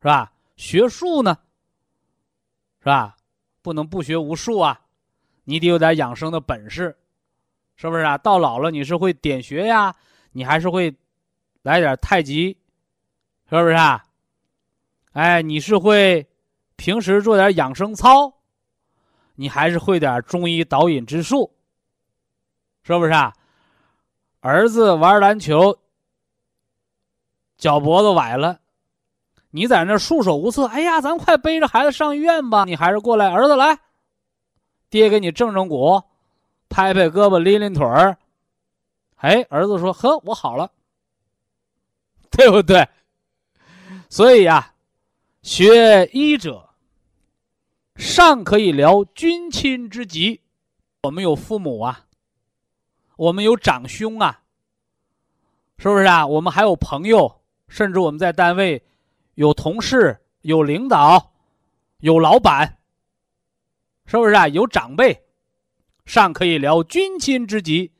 [0.00, 0.32] 是吧？
[0.56, 1.36] 学术呢，
[2.80, 3.16] 是吧？
[3.62, 4.80] 不能不学无术啊，
[5.44, 6.96] 你得有点养生的本事，
[7.76, 8.18] 是不是啊？
[8.18, 9.94] 到老了你是会点穴呀，
[10.32, 10.94] 你还是会
[11.62, 12.57] 来点太极，
[13.50, 14.04] 是不是啊？
[15.12, 16.28] 哎，你是会
[16.76, 18.32] 平时做点养生操，
[19.34, 21.50] 你还是会点中医导引之术，
[22.82, 23.32] 是不是啊？
[24.40, 25.78] 儿子玩篮球。
[27.56, 28.60] 脚脖子崴了，
[29.50, 30.66] 你在那束手无策。
[30.66, 32.64] 哎呀，咱快背着孩子上医院吧！
[32.64, 33.76] 你还是过来，儿子来，
[34.90, 36.00] 爹给你正正骨，
[36.68, 38.16] 拍拍胳膊，拎拎腿儿。
[39.16, 40.70] 哎，儿子说：“呵，我好了，
[42.30, 42.86] 对不对？”
[44.08, 44.74] 所以呀，
[45.42, 46.70] 学医者
[47.96, 50.40] 尚可以疗君亲之疾。
[51.02, 52.06] 我们有父母啊，
[53.16, 54.42] 我们有长兄啊，
[55.78, 56.26] 是不是啊？
[56.26, 57.36] 我们还有朋友。
[57.70, 58.82] 甚至我们在单位
[59.34, 61.34] 有同事、有领导、
[61.98, 62.78] 有老板，
[64.06, 64.48] 是不是啊？
[64.48, 65.22] 有长辈，
[66.06, 67.92] 上可以疗君亲之疾，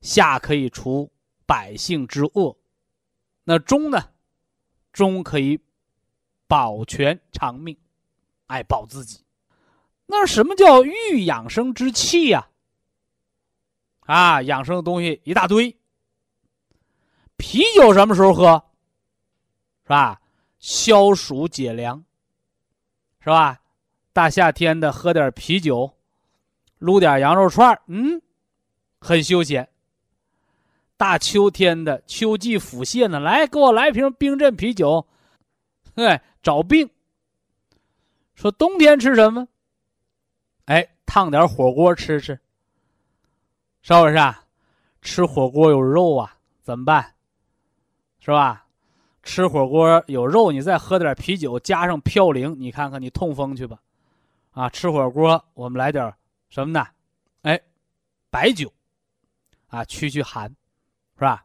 [0.00, 1.12] 下可以除
[1.44, 2.56] 百姓之恶，
[3.44, 4.08] 那中呢？
[4.98, 5.60] 终可以
[6.48, 7.76] 保全长命，
[8.48, 9.20] 哎，保自己。
[10.06, 12.48] 那什么叫育养生之气呀？
[14.00, 15.76] 啊，养生的东西一大堆。
[17.36, 18.64] 啤酒什么时候喝？
[19.84, 20.20] 是吧？
[20.58, 22.04] 消暑解凉，
[23.20, 23.60] 是吧？
[24.12, 25.94] 大夏天的喝点啤酒，
[26.78, 28.20] 撸点羊肉串嗯，
[28.98, 29.68] 很休闲。
[30.98, 35.06] 大秋天的秋季腹泻呢，来给我来瓶冰镇啤酒，
[35.94, 36.90] 哎，找病。
[38.34, 39.48] 说冬天吃什么？
[40.66, 42.38] 哎，烫点火锅吃吃，
[43.80, 44.44] 是不是啊？
[45.00, 47.14] 吃火锅有肉啊，怎么办？
[48.18, 48.66] 是吧？
[49.22, 53.78] 吃火锅有肉，你再喝点啤酒，加上嘌呤，你看看你痛风去吧，
[54.50, 54.68] 啊！
[54.68, 56.12] 吃火锅我们来点
[56.48, 56.86] 什么呢？
[57.42, 57.60] 哎，
[58.30, 58.72] 白酒，
[59.68, 60.52] 啊，驱驱寒，
[61.18, 61.44] 是吧？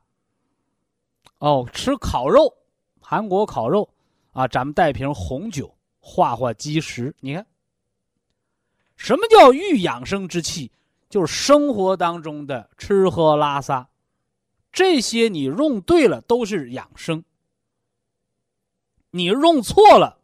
[1.39, 2.55] 哦，吃烤肉，
[3.01, 3.91] 韩国烤肉
[4.31, 7.13] 啊，咱们带瓶红酒化化积食。
[7.19, 7.45] 你看，
[8.95, 10.71] 什么叫育养生之气？
[11.09, 13.87] 就是生活当中的吃喝拉撒，
[14.71, 17.23] 这些你用对了都是养生，
[19.11, 20.19] 你用错了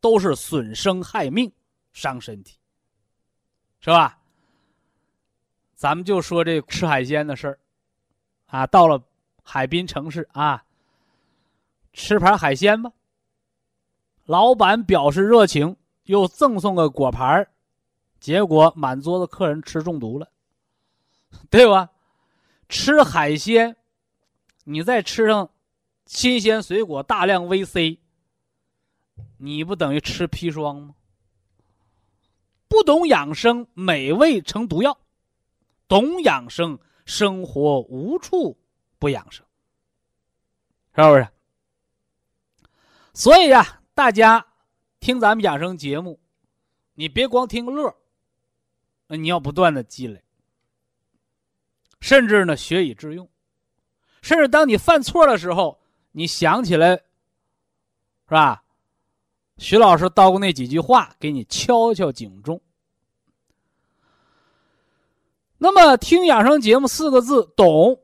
[0.00, 1.52] 都是损生害命、
[1.92, 2.58] 伤身体，
[3.80, 4.18] 是吧？
[5.74, 7.58] 咱们就说这吃海鲜的事儿，
[8.54, 9.02] 啊，到了
[9.42, 10.64] 海滨城市啊，
[11.92, 12.92] 吃盘海鲜吧。
[14.26, 17.48] 老板表示热情，又赠送个果盘。
[18.20, 20.30] 结果满桌子客人吃中毒了，
[21.50, 21.90] 对吧？
[22.68, 23.76] 吃海鲜，
[24.62, 25.50] 你再吃上
[26.06, 27.98] 新鲜水果、大量维 C，
[29.38, 30.94] 你不等于吃砒霜吗？
[32.68, 34.96] 不懂养生，美味成毒药；
[35.88, 38.56] 懂养生，生活无处
[38.98, 39.44] 不养生，
[40.94, 41.28] 是不是？
[43.12, 44.46] 所以呀，大家
[45.00, 46.18] 听咱们养生节目，
[46.94, 47.94] 你别光听乐。
[49.06, 50.24] 那你要不断的积累，
[52.00, 53.28] 甚至呢学以致用，
[54.22, 55.78] 甚至当你犯错的时候，
[56.12, 57.02] 你想起来，是
[58.30, 58.64] 吧？
[59.58, 62.60] 徐老师叨过那几句话，给你敲敲警钟。
[65.58, 68.00] 那么听养生节目四个字“懂”，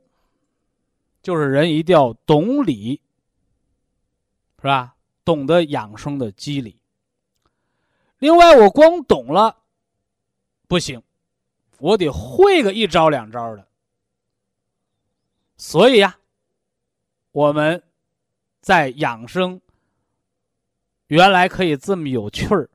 [1.22, 3.00] 就是人一定要懂理，
[4.56, 4.94] 是吧？
[5.24, 6.78] 懂得养生的机理。
[8.18, 9.58] 另外，我光懂了。
[10.66, 11.02] 不行，
[11.78, 13.66] 我得会个一招两招的。
[15.56, 16.18] 所以呀，
[17.32, 17.82] 我们
[18.60, 19.60] 在养生
[21.08, 22.70] 原来可以这么有趣儿，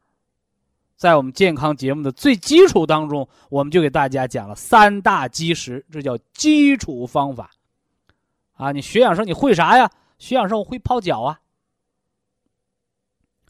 [0.96, 7.52] 在我们健康节目的最基础当中，我们就给大家讲了三大基石，这叫基础方法。
[8.54, 9.92] 啊，你学养生你会啥呀？
[10.18, 11.42] 学养生我会泡脚啊，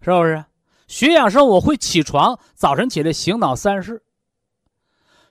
[0.01, 0.43] 是不是？
[0.87, 4.03] 学养生我会起床，早晨起来醒脑三式。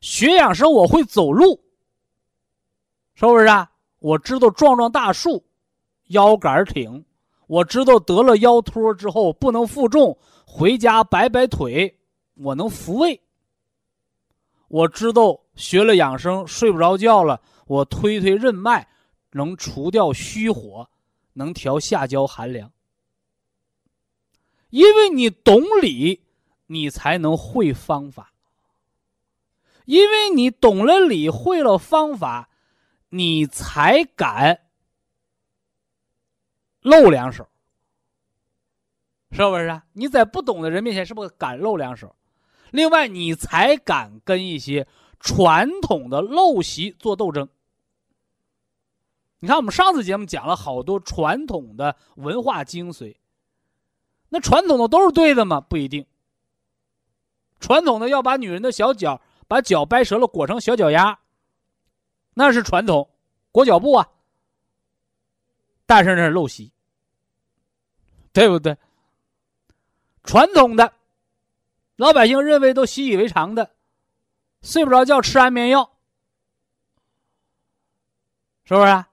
[0.00, 1.64] 学养生，我会走路，
[3.14, 3.72] 是不是啊？
[3.98, 5.44] 我知道撞撞大树，
[6.08, 7.02] 腰杆挺；
[7.48, 11.98] 我知道得了腰托之后不能负重，回家摆摆腿，
[12.34, 13.20] 我能复位。
[14.68, 18.88] 我知道学了养生，睡不着觉了，我推推任脉，
[19.30, 20.88] 能除掉虚火，
[21.34, 22.72] 能调下焦寒凉。
[24.70, 26.24] 因为你懂理，
[26.66, 28.32] 你才能会方法。
[29.84, 32.48] 因为你懂了理，会了方法，
[33.10, 34.62] 你才敢
[36.80, 37.46] 露两手，
[39.30, 39.84] 是不是啊？
[39.92, 42.16] 你在不懂的人面前，是不是敢露两手？
[42.74, 44.84] 另外，你才敢跟一些
[45.20, 47.48] 传统的陋习做斗争。
[49.38, 53.14] 你看，我们上次节目讲了好多传统的文化精髓，
[54.28, 55.60] 那传统的都是对的吗？
[55.60, 56.04] 不一定。
[57.60, 59.20] 传统的要把女人的小脚。
[59.46, 61.18] 把脚掰折了，裹成小脚丫，
[62.32, 63.10] 那是传统
[63.52, 64.08] 裹脚布啊。
[65.84, 66.72] 但是那是陋习，
[68.32, 68.74] 对不对？
[70.24, 70.94] 传统的，
[71.96, 73.74] 老百姓认为都习以为常的，
[74.62, 75.96] 睡不着觉吃安眠药，
[78.64, 78.86] 是不是？
[78.86, 79.08] 啊？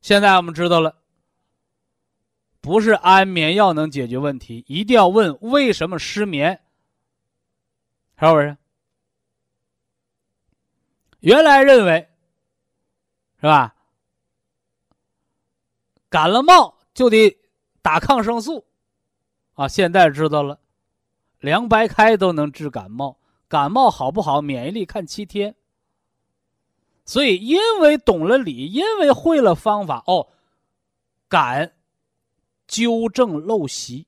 [0.00, 1.00] 现在我们知道了，
[2.60, 6.60] 不是安眠药能解决问题，一定要问为什么失眠，
[8.18, 8.56] 是不是？
[11.20, 12.08] 原来认为，
[13.36, 13.76] 是吧？
[16.08, 17.38] 感了冒就得
[17.80, 18.66] 打抗生素，
[19.54, 20.58] 啊，现在知道了，
[21.42, 23.18] 凉白开都能治感冒，
[23.48, 24.40] 感冒好不好？
[24.40, 25.54] 免疫力看七天。
[27.04, 30.28] 所以，因为懂了理，因为会了方法，哦，
[31.28, 31.74] 敢
[32.66, 34.06] 纠正陋习。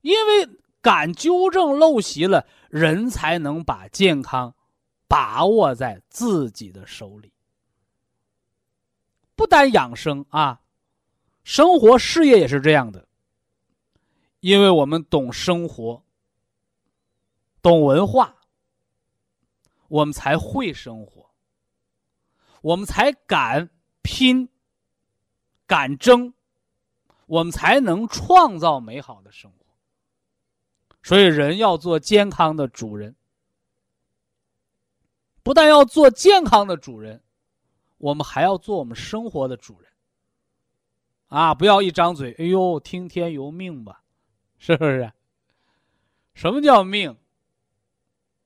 [0.00, 0.48] 因为
[0.80, 4.54] 敢纠正陋习了，人才能把健康。
[5.08, 7.30] 把握在自己的手里，
[9.36, 10.62] 不单养生啊，
[11.44, 13.06] 生活事业也是这样的。
[14.42, 16.02] 因为我们懂生活，
[17.62, 18.34] 懂文化，
[19.86, 21.30] 我们才会生活，
[22.60, 23.70] 我们才敢
[24.02, 24.48] 拼，
[25.64, 26.34] 敢争，
[27.26, 29.58] 我们才能创造美好的生活。
[31.04, 33.14] 所以，人要做健康的主人。
[35.44, 37.22] 不但要做健康的主人，
[37.98, 39.92] 我们还要做我们生活的主人。
[41.28, 44.01] 啊，不要一张嘴，哎呦，听天由命吧，
[44.62, 45.12] 是不是？
[46.34, 47.10] 什么叫命？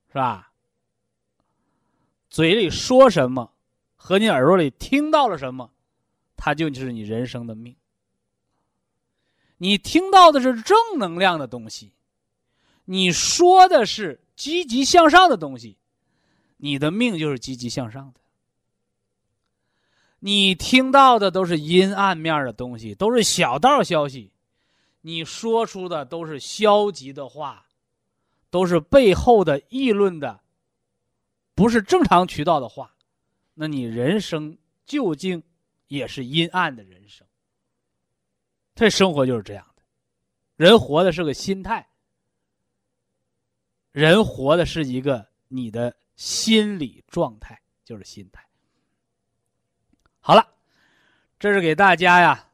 [0.09, 0.51] 是吧？
[2.31, 3.53] 嘴里说什么，
[3.97, 5.71] 和你耳朵里听到了什么，
[6.35, 7.77] 它就是你人生的命。
[9.59, 11.93] 你听到的是正能量的东西，
[12.87, 15.77] 你说的是积极向上的东西，
[16.57, 18.21] 你的命就是积极向上的。
[20.21, 24.31] 你听到的都是阴暗面的东西，都是小道消息，
[25.07, 27.65] 你说出的都是消极的话，
[28.51, 30.43] 都是背后的议论的，
[31.55, 32.93] 不是正常渠道的话，
[33.55, 35.41] 那你人生究竟
[35.87, 37.25] 也是阴暗的人生。
[38.75, 39.83] 这生活就是这样的，
[40.57, 41.89] 人活的是个心态，
[43.93, 48.45] 人活的是一个你的心理状态，就是心态。
[50.19, 50.45] 好了，
[51.39, 52.46] 这是给大家呀，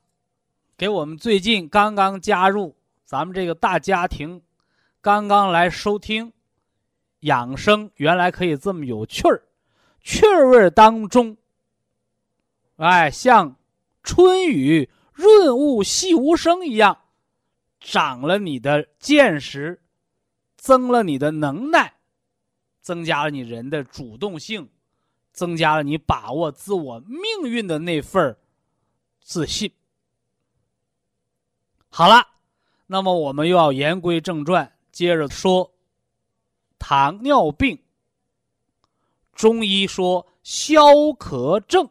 [0.83, 2.75] 给我们最近刚刚加入
[3.05, 4.43] 咱们这个大家庭，
[5.01, 6.33] 刚刚来收听
[7.21, 9.45] 养生，原来可以这么有趣儿，
[10.01, 11.37] 趣味当中，
[12.79, 13.55] 哎，像
[14.03, 14.91] 春雨。
[15.13, 16.99] 润物细无声一样，
[17.79, 19.81] 长了你的见识，
[20.57, 21.95] 增了你的能耐，
[22.81, 24.69] 增加了你人的主动性，
[25.33, 28.37] 增加了你把握自我命运的那份
[29.21, 29.71] 自信。
[31.95, 32.27] 好了，
[32.87, 35.71] 那么我们又要言归正传，接着说
[36.79, 37.79] 糖尿病。
[39.35, 40.83] 中医说消
[41.19, 41.91] 渴症，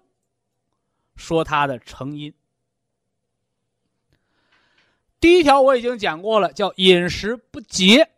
[1.16, 2.34] 说它的成因。
[5.20, 8.10] 第一条我已经讲过了，叫饮食不节，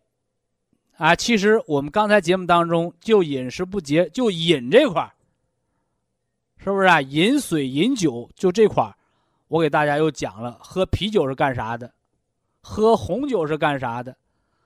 [0.96, 5.12] 啊，其实我们刚才节目当中就饮食不节，就饮这块儿
[6.60, 7.02] 是不是啊？
[7.02, 8.96] 饮水、饮酒，就这块儿
[9.54, 11.94] 我给大家又讲了，喝啤酒是干啥的，
[12.60, 14.18] 喝红酒是干啥的，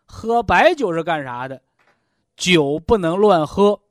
[0.05, 1.61] 喝白酒是干啥的，
[2.37, 3.81] 酒不能乱喝，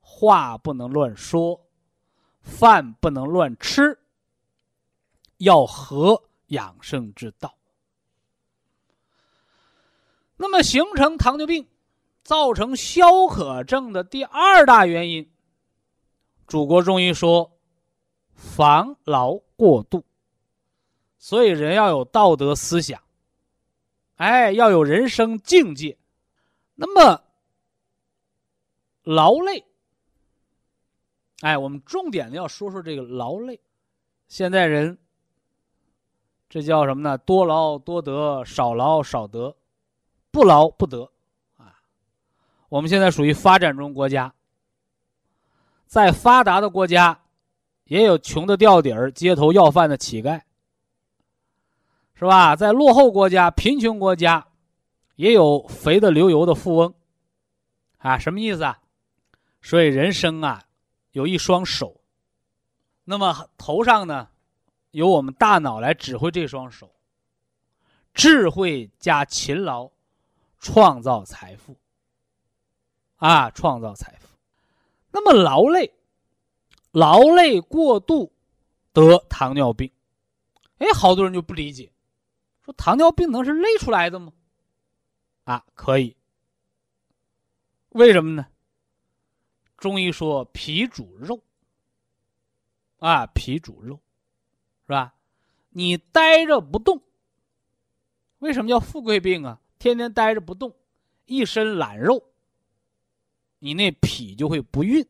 [0.00, 1.60] 话不能乱说，
[2.40, 3.98] 饭不能乱吃，
[5.36, 7.54] 要合养生之道。
[10.38, 11.68] 那么，形成糖尿病、
[12.24, 15.30] 造成消渴症的第二大原因，
[16.46, 17.52] 祖国中医说，
[18.34, 20.02] 防劳过度。
[21.22, 23.00] 所以，人要有道德思想，
[24.16, 25.96] 哎，要有人生境界。
[26.74, 27.22] 那么，
[29.04, 29.64] 劳累，
[31.42, 33.60] 哎，我们重点的要说说这个劳累。
[34.26, 34.98] 现在人，
[36.48, 37.16] 这叫什么呢？
[37.18, 39.56] 多劳多得，少劳少得。
[40.32, 41.08] 不劳不得，
[41.56, 41.78] 啊，
[42.68, 44.34] 我们现在属于发展中国家，
[45.86, 47.20] 在发达的国家，
[47.84, 50.40] 也有穷的掉底儿、街头要饭的乞丐，
[52.22, 52.54] 是吧？
[52.54, 54.46] 在落后国家、贫穷国家，
[55.16, 56.94] 也有肥的流油的富翁，
[57.98, 58.80] 啊，什么意思啊？
[59.60, 60.62] 所以人生啊，
[61.10, 62.00] 有一双手，
[63.04, 64.28] 那么头上呢，
[64.92, 66.94] 由我们大脑来指挥这双手，
[68.14, 69.90] 智慧加勤劳。
[70.64, 71.76] 创造财富，
[73.16, 74.28] 啊，创造财富。
[75.10, 75.92] 那么劳累，
[76.92, 78.32] 劳累过度
[78.92, 79.90] 得糖尿病。
[80.78, 81.91] 哎，好多人就不理解，
[82.72, 84.32] 糖尿病能是累出来的吗？
[85.44, 86.16] 啊，可以。
[87.90, 88.46] 为什么呢？
[89.76, 91.42] 中医说脾主肉，
[92.98, 94.00] 啊，脾主肉，
[94.86, 95.14] 是吧？
[95.70, 97.02] 你呆着不动，
[98.38, 99.60] 为什么叫富贵病啊？
[99.78, 100.76] 天天呆着不动，
[101.24, 102.22] 一身懒肉，
[103.58, 105.04] 你那脾就会不运，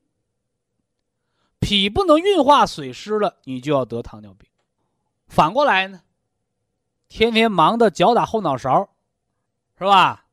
[1.59, 4.49] 脾不能运化水湿了，你就要得糖尿病。
[5.27, 6.03] 反过来呢，
[7.15, 8.89] 天天忙的脚打后脑勺，
[9.77, 10.25] 是吧？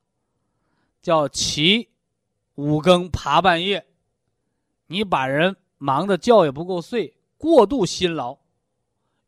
[1.02, 1.90] 叫起
[2.56, 3.86] 五更爬半夜，
[4.88, 8.40] 你把人忙的觉也不够睡，过度辛劳，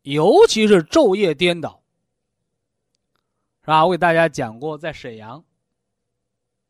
[0.03, 1.83] 尤其是昼夜颠倒。
[3.63, 3.85] 是吧？
[3.85, 5.43] 我给大家讲过，在沈阳，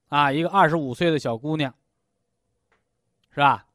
[0.08, 1.72] 啊，一个二十五岁的小姑娘，
[3.30, 3.68] 是吧？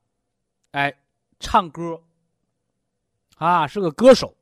[0.73, 0.93] 哎，
[1.39, 2.03] 唱歌，
[3.37, 4.37] 啊，是个歌手，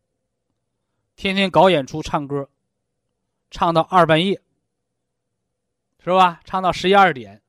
[1.14, 2.48] 天天搞演出唱歌，
[3.54, 4.42] 唱到二半夜，
[6.00, 6.40] 是吧？
[6.44, 7.40] 唱到十一二点，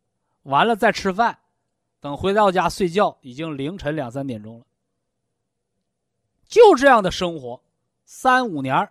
[0.44, 1.40] 完了再吃饭，
[2.00, 4.66] 等回到家睡觉，已经凌晨两三点钟了。
[6.46, 7.60] 就这样的生活，
[8.06, 8.88] 三五年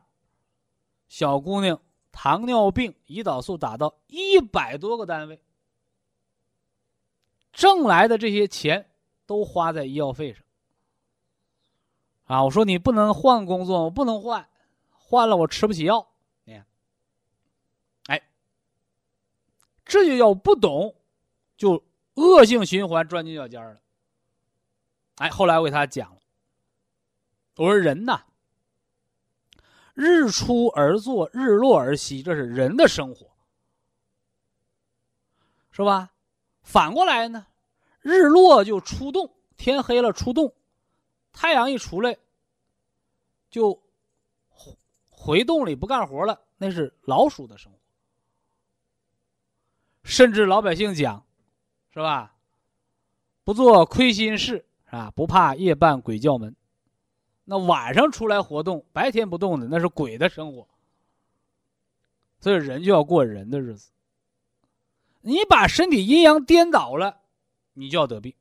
[1.06, 1.80] 小姑娘。
[2.10, 5.40] 糖尿病，胰岛素打到一百多个单位，
[7.52, 8.88] 挣来的这些钱
[9.26, 10.44] 都花在医药费上。
[12.24, 14.48] 啊，我说你不能换工作，我不能换，
[14.92, 16.06] 换了我吃不起药。
[16.44, 16.64] 你看，
[18.06, 18.22] 哎，
[19.94, 20.92] 这就叫不懂，
[21.56, 21.80] 就
[22.14, 23.80] 恶性循环，钻牛角尖了。
[25.18, 26.18] 哎，后来我给他讲了，
[27.54, 28.24] 我说人呐，
[29.94, 33.30] 日出而作，日落而息，这是人的生活，
[35.70, 36.10] 是吧？
[36.64, 37.46] 反过来呢，
[38.00, 40.52] 日落就出动，天黑了出动，
[41.32, 42.18] 太阳一出来
[43.48, 43.80] 就
[45.08, 47.73] 回洞里不干活了，那是老鼠的生活。
[50.04, 51.26] 甚至老百姓讲，
[51.92, 52.36] 是吧？
[53.42, 55.10] 不做亏心事，啊？
[55.10, 56.54] 不怕夜半鬼叫门。
[57.44, 60.68] 那晚上出来活动，白天不动的那是鬼的生活。
[62.40, 63.90] 所以人就要过人的日子。
[65.22, 67.22] 你把身体阴阳颠倒了，
[67.72, 68.34] 你就要得病。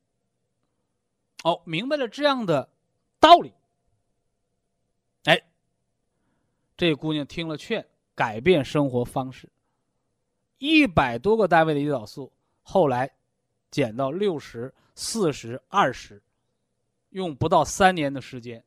[1.42, 2.68] 哦，明白了这样的
[3.18, 3.52] 道理。
[5.24, 5.42] 哎，
[6.76, 9.50] 这姑娘听了劝，改变生活方式。
[10.58, 12.32] 一百多个单位的胰岛素，
[12.62, 13.10] 后来
[13.70, 16.22] 减到六十四十二十，
[17.10, 18.64] 用不到三年的时间。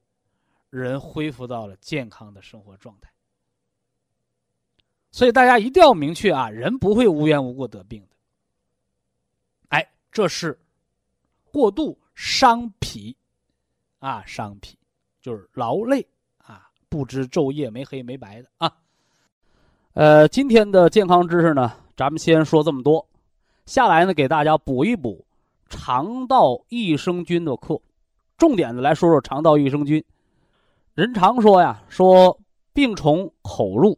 [0.70, 3.10] 人恢复到了健康的生活状态，
[5.12, 8.16] 所以大家一定要明确啊，人不会无缘无故得病的。
[9.70, 10.60] 哎，这是
[11.54, 13.16] 过度伤脾
[14.00, 14.78] 啊，伤脾
[15.22, 16.06] 就是劳累
[16.38, 18.78] 啊，不知昼夜没黑没白的啊。
[19.98, 23.04] 呃，今天的健康知识呢，咱们先说这么多，
[23.66, 25.26] 下来呢给大家补一补
[25.70, 27.82] 肠道益生菌的课，
[28.38, 30.04] 重点的来说说肠道益生菌。
[30.94, 32.40] 人常说呀，说
[32.74, 33.98] 病从口入，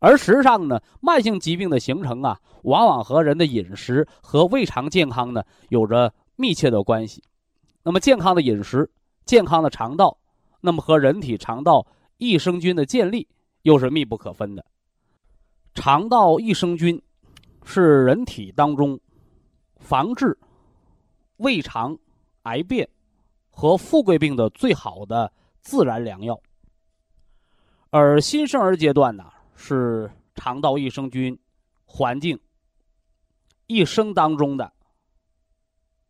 [0.00, 7.22] 而实际上呢，慢性疾病的形成啊，往往和人的饮食和胃肠健康呢有着密切的关系。
[7.84, 8.90] 那么，健康的饮食、
[9.26, 10.18] 健康的肠道，
[10.60, 11.86] 那么和人体肠道
[12.18, 13.28] 益生菌的建立
[13.62, 14.64] 又是密不可分的。
[15.74, 17.00] 肠道益生菌
[17.64, 19.00] 是人体当中
[19.78, 20.38] 防治
[21.38, 21.98] 胃肠
[22.42, 22.88] 癌变
[23.50, 25.32] 和富贵病的最好的。
[25.64, 26.42] 自然良药，
[27.90, 31.38] 而新生儿阶段呢，是肠道益生菌
[31.84, 32.36] 环境
[33.68, 34.72] 一生当中的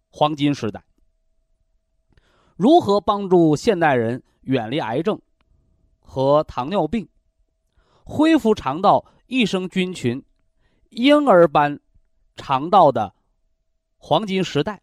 [0.09, 0.83] 黄金时代。
[2.57, 5.21] 如何帮助现代人远离癌症
[6.01, 7.07] 和糖尿病，
[8.05, 10.25] 恢复肠道益生菌群
[10.91, 11.81] 婴儿般
[12.37, 13.15] 肠道的
[13.97, 14.81] 黄金时代？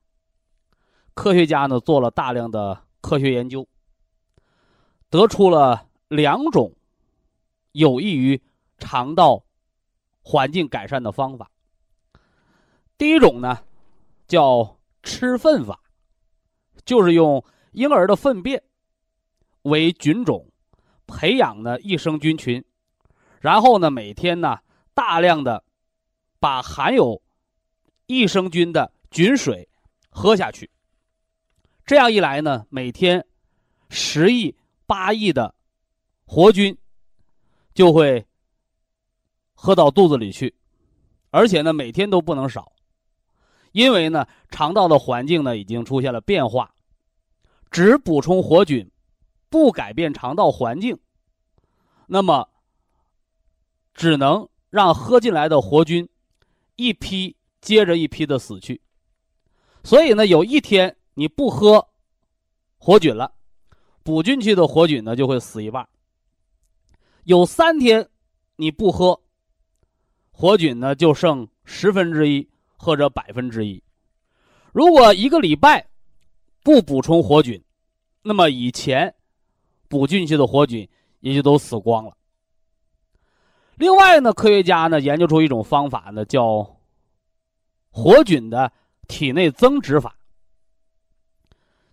[1.13, 3.67] 科学家呢做了大量的科学研究。
[5.09, 6.75] 得出了两种
[7.71, 8.41] 有益于
[8.77, 9.43] 肠道
[10.21, 11.49] 环境改善的方法。
[12.97, 13.63] 第一种呢，
[14.27, 15.81] 叫吃粪法，
[16.85, 18.63] 就是用婴儿的粪便
[19.63, 20.47] 为菌种，
[21.07, 22.63] 培养的益生菌群，
[23.39, 24.59] 然后呢，每天呢，
[24.93, 25.63] 大量的
[26.39, 27.21] 把含有
[28.05, 29.67] 益生菌的菌水
[30.09, 30.69] 喝下去。
[31.85, 33.25] 这样一来呢，每天
[33.89, 34.55] 十亿。
[34.89, 35.53] 八亿的
[36.25, 36.75] 活菌
[37.75, 38.25] 就会
[39.53, 40.55] 喝到肚子里去，
[41.29, 42.71] 而且呢，每天都不能少，
[43.71, 46.73] 因为呢，肠道的环境呢已经出现了变化，
[47.69, 48.89] 只补充活菌，
[49.47, 50.97] 不改变肠道环境，
[52.07, 52.49] 那么
[53.93, 56.07] 只能让喝进来的活菌
[56.75, 58.79] 一批接着一批的死去，
[59.83, 61.85] 所以呢，有一天你不喝
[62.77, 63.33] 活菌了。
[64.01, 65.87] 补进去的活菌呢就会死一半。
[67.25, 68.09] 有三天
[68.55, 69.19] 你不喝
[70.31, 73.83] 活菌呢，就剩十分之一或者百分之一。
[74.71, 75.85] 如果一个礼拜
[76.63, 77.61] 不补充活菌，
[78.21, 79.13] 那么以前
[79.87, 80.87] 补进去的活菌
[81.19, 82.15] 也就都死光了。
[83.79, 86.77] 另外呢，科学家呢研究出一种方法呢，叫
[87.89, 88.71] 活菌的
[89.07, 90.15] 体内增殖法，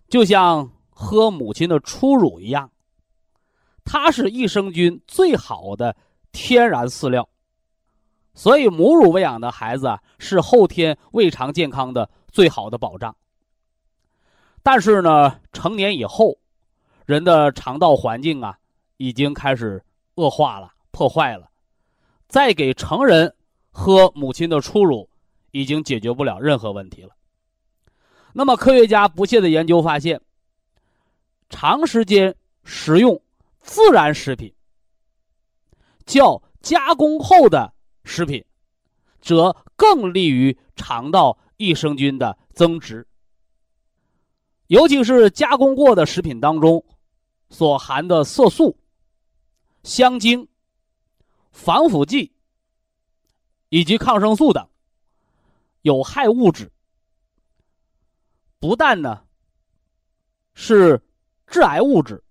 [0.07, 0.69] 就像。
[0.99, 2.71] 喝母亲的初乳一样，
[3.85, 5.95] 它是益生菌最好的
[6.31, 7.29] 天然饲料，
[8.33, 13.15] 所以母乳喂养的孩子，是后天胃肠健康的最好的保障。
[14.63, 16.39] 但是呢，成年以后，
[17.05, 18.57] 人的肠道环境啊，
[18.97, 19.85] 已经开始
[20.15, 21.47] 恶化了、破坏了，
[22.27, 23.35] 再给成人
[23.71, 25.09] 喝母亲的初乳，
[25.51, 27.09] 已经解决不了任何问题了。
[28.33, 30.21] 那么，科学家不懈的研究发现。
[31.49, 33.21] 长时间食用
[33.61, 34.53] 自然食品，
[36.05, 37.73] 较加工后的
[38.03, 38.43] 食品，
[39.21, 43.07] 则更利于肠道益生菌的增殖。
[44.67, 46.83] 尤其是加工过的食品当中，
[47.49, 48.77] 所含的色素、
[49.83, 50.45] 香精、
[51.57, 52.31] 防腐剂
[53.69, 54.69] 以及抗生素等
[55.81, 56.71] 有害物质，
[58.59, 59.23] 不但呢
[60.53, 61.01] 是。
[61.49, 62.21] 致癌物质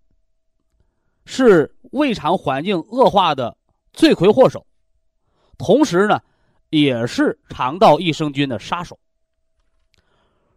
[1.25, 3.57] 是胃肠环境恶化的
[3.95, 4.67] 罪魁祸首，
[5.57, 6.21] 同时呢，
[6.69, 9.01] 也是肠道益生菌的杀手。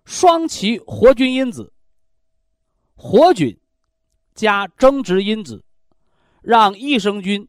[0.04, 1.72] 双歧活菌因子、
[2.96, 3.58] 活菌
[4.36, 5.64] 加增殖因子，
[6.42, 7.48] 让益生菌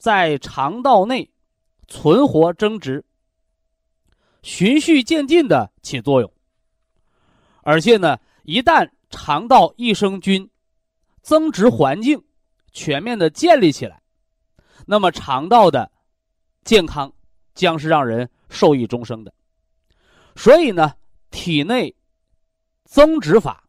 [0.00, 1.30] 在肠道内
[1.86, 3.04] 存活增殖，
[4.42, 6.32] 循序渐进的起作用。
[7.62, 10.50] 而且呢，一旦肠道益生菌
[11.22, 12.20] 增殖环境
[12.72, 14.02] 全面的建立起来，
[14.86, 15.92] 那么肠道的
[16.64, 17.12] 健康
[17.54, 19.32] 将是让人受益终生的。
[20.34, 20.94] 所以呢。
[21.32, 21.94] 体内
[22.82, 23.62] 增殖法，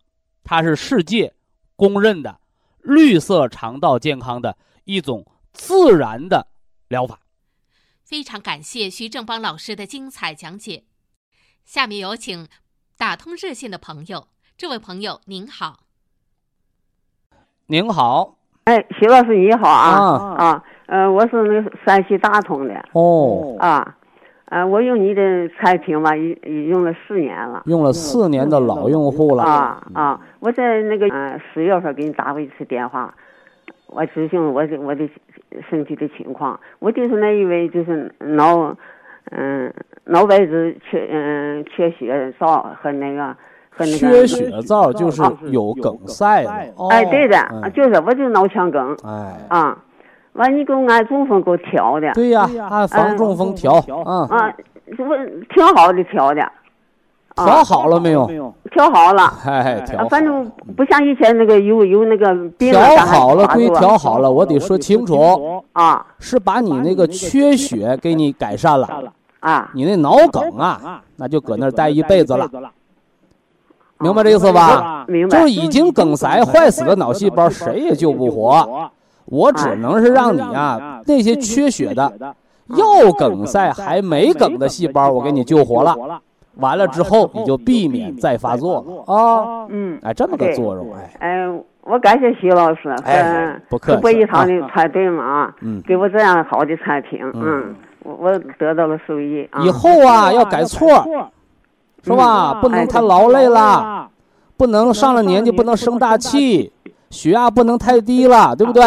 [0.43, 1.31] 它是世界
[1.75, 2.41] 公认的
[2.79, 5.23] 绿色肠道健康的一种
[5.53, 6.47] 自然的
[6.87, 7.19] 疗法。
[8.03, 10.83] 非常感谢徐正邦老师的精彩讲解。
[11.63, 12.47] 下面有请
[12.97, 14.27] 打通热线的朋友，
[14.57, 15.79] 这位朋友您好。
[17.67, 18.35] 您好，
[18.65, 23.97] 哎，徐老师你好啊啊，呃，我是那个山西大同的哦啊。
[24.45, 30.19] 啊，我用你的产品吧，已已用了四年了，用了四年的老用户了啊啊！
[30.41, 33.15] 我在那个嗯十月份给你打过一次电话，
[33.91, 35.07] 我咨询我的我的
[35.69, 38.75] 身体的情况，我就是那一位就是脑
[39.31, 39.71] 嗯
[40.05, 43.27] 脑白质缺嗯缺血灶和那个
[43.69, 45.21] 和那个缺血灶就是
[45.51, 46.51] 有梗塞了，
[46.89, 49.77] 哎对的，就是我就脑腔梗，哎啊。
[50.33, 52.09] 完，你给我按中风给我调的。
[52.13, 53.73] 对呀，按防中风调。
[54.05, 54.55] 啊啊，
[54.97, 55.17] 我
[55.53, 56.41] 挺好的调的。
[57.35, 58.53] 调好了没有？
[58.71, 59.33] 调好了。
[59.45, 60.07] 哎，调。
[60.07, 62.71] 反正不像以前那个有有那个病。
[62.71, 65.63] 调好了归调好了，我得说清楚。
[65.73, 66.05] 啊。
[66.19, 68.87] 是把你那个缺血给你改善了。
[69.39, 69.69] 啊。
[69.73, 72.49] 你那脑梗啊，那就搁那儿待一辈子了。
[73.97, 75.05] 明白这意思吧？
[75.07, 75.37] 明白。
[75.37, 78.89] 就是已经梗塞坏死的脑细胞，谁也救不活。
[79.25, 82.11] 我只能是让你啊，那些缺血的、
[82.67, 85.95] 要梗塞还没梗的细胞，我给你救活了。
[86.61, 89.65] 完了之后，你就避免再发作了啊。
[89.69, 91.11] 嗯，哎，这么个作用哎。
[91.19, 94.01] 哎，我感谢徐老师，哎，不客气。
[94.01, 99.49] 博医堂的团队嘛啊，嗯，给我这样好的产品，嗯，我我得到了收益。
[99.63, 100.87] 以后啊，要改错，
[102.03, 102.53] 是吧？
[102.61, 104.07] 不能太劳累了，
[104.55, 106.71] 不能上了年纪不能生大气。
[107.09, 108.81] 血压不能太低了，对不对？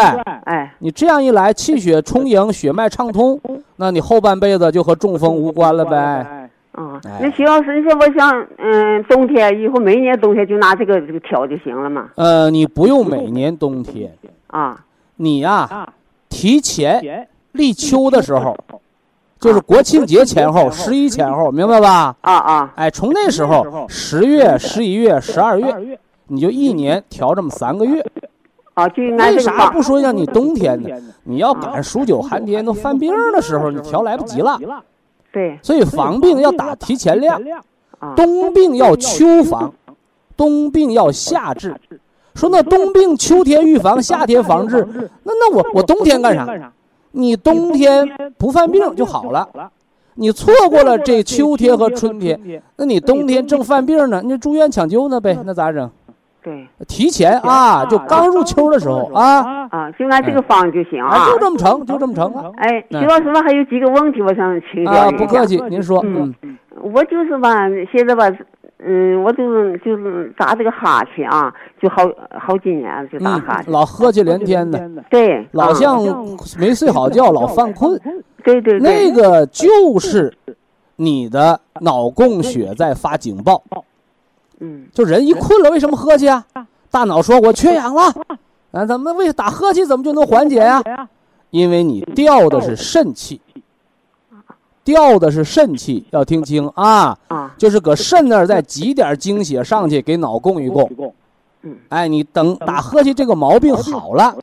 [0.45, 3.39] 哎，你这样一来，气血充盈，血脉畅通，
[3.77, 6.44] 那你后半辈子就和中风无关了呗。
[6.75, 12.11] 啊，那徐老师，你说我想，嗯，冬天以后每年冬天就拿这个这个调就行了嘛？
[12.16, 14.12] 呃，你不用每年冬天
[14.49, 14.85] 啊，
[15.16, 15.89] 你呀，
[16.29, 18.57] 提前立秋的时候，
[19.39, 22.16] 就是国庆节前后、十一前后，明白吧？
[22.22, 25.99] 啊啊，哎，从那时候，十月、十一月、十二月。
[26.27, 28.03] 你就一年调这么三个月，
[28.72, 30.89] 啊，就为啥不说让你冬天呢？
[31.22, 34.59] 你要赶上数九寒天都犯病的时候，你调来不及了。
[35.35, 37.43] 对，所以防病要打提前量，
[38.14, 39.74] 冬病要秋防，
[40.37, 41.74] 冬病要夏治。
[42.35, 44.87] 说那冬病秋天预防，夏天防治，
[45.24, 46.72] 那那我我冬天干啥？
[47.11, 48.09] 你冬天
[48.39, 49.49] 不犯病就好了，
[50.14, 55.37] 你错过了这秋天和春天，那你冬天正犯病呢，你住院抢救呢呗？
[55.45, 55.91] 那咋整？
[56.45, 62.51] 对，提前啊，就刚入秋的时候啊啊，就按这个方就行啊，就这么成，就这么成啊。
[62.59, 66.05] 哎，徐老师，我还有几个问题，我想请教啊，不客气，您说。
[66.05, 66.35] 嗯，
[66.83, 68.31] 我就是吧，现在吧，
[68.79, 72.03] 嗯，我就是就是打这个哈欠啊，就好
[72.39, 74.79] 好几年就打哈欠，老呵气连天的。
[75.09, 75.99] 对，老像
[76.59, 77.99] 没睡好觉，老犯困。
[78.45, 78.81] 对对对。
[78.81, 80.31] 那个就是
[80.97, 83.63] 你的脑供血在发警报。
[84.65, 86.43] 嗯，就人一困了，为什么喝气啊？
[86.91, 88.05] 大脑说：“我缺氧了。”
[88.73, 90.83] 啊，怎么为打呵气怎么就能缓解呀？
[91.51, 93.41] 因为你调的是肾气，
[94.83, 97.17] 调的是肾气，要听清啊！
[97.29, 101.15] 啊，就是搁肾那儿再挤点精血上去，给脑供一供。
[101.62, 104.35] 嗯，哎，你等打呵气这个毛病好了，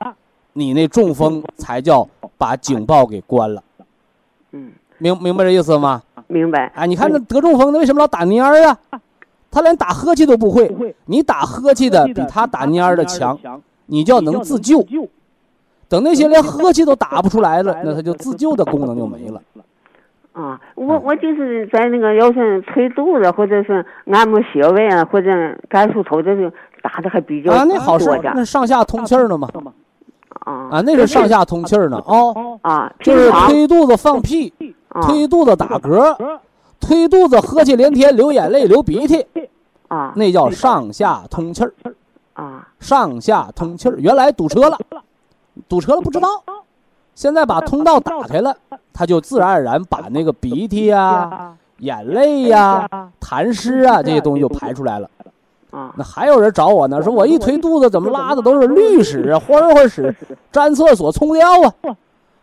[0.54, 2.08] 你那中风才叫
[2.38, 3.64] 把警报给关了。
[4.52, 6.02] 嗯，明明白这意思吗？
[6.28, 6.68] 明白。
[6.76, 8.78] 哎，你看那得中风的为什么老打蔫儿啊？
[9.52, 13.38] 他连打呵气都不会，你打呵气的比他打蔫儿的强，
[13.88, 14.84] 你就要能自救。
[15.90, 19.42] 等那些连呵气都打不出来了，那他就自救的功能就没了。
[20.32, 25.30] 啊，我我就是在那个要是捶肚子或者是按摩穴位啊，或者
[25.68, 26.50] 感受头，这就
[26.82, 29.50] 打的还比较啊，那好说，那上下通气儿呢嘛。
[30.46, 32.58] 啊啊，那是上下通气儿呢哦。
[32.62, 34.54] 啊，就是推肚子放屁，
[35.02, 36.40] 推肚子打嗝。
[36.82, 39.26] 推肚子、喝气连天、流眼泪、流鼻涕，
[39.88, 41.74] 啊，那叫上下通气儿，
[42.34, 43.96] 啊，上下通气儿。
[44.00, 44.78] 原来堵车了，
[45.70, 46.28] 堵车了不知道。
[47.14, 48.56] 现在把通道打开了，
[48.92, 52.88] 它就自然而然把那个鼻涕呀、眼泪呀、
[53.22, 55.10] 痰湿啊这些东西就排出来了。
[55.70, 55.94] 啊。
[55.96, 60.16] 那还有人找我呢，说我一推肚子怎么拉的都是绿屎啊、花花屎，
[60.52, 61.96] 粘厕所冲不掉啊。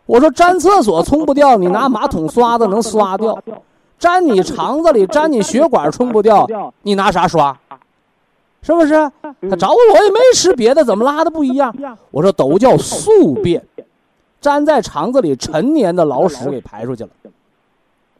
[0.05, 3.35] 我说粘厕所冲不掉，你拿马桶刷子能刷掉；
[3.99, 6.47] 粘你肠子里、 粘你血管冲不掉，
[6.83, 7.57] 你拿啥刷？
[8.61, 8.93] 是不是？
[9.49, 11.73] 他找我，我也没吃别的，怎么拉的不一样？
[12.11, 13.63] 我说都叫宿便，
[14.41, 17.09] 粘在肠子里陈年的老屎给排出去了。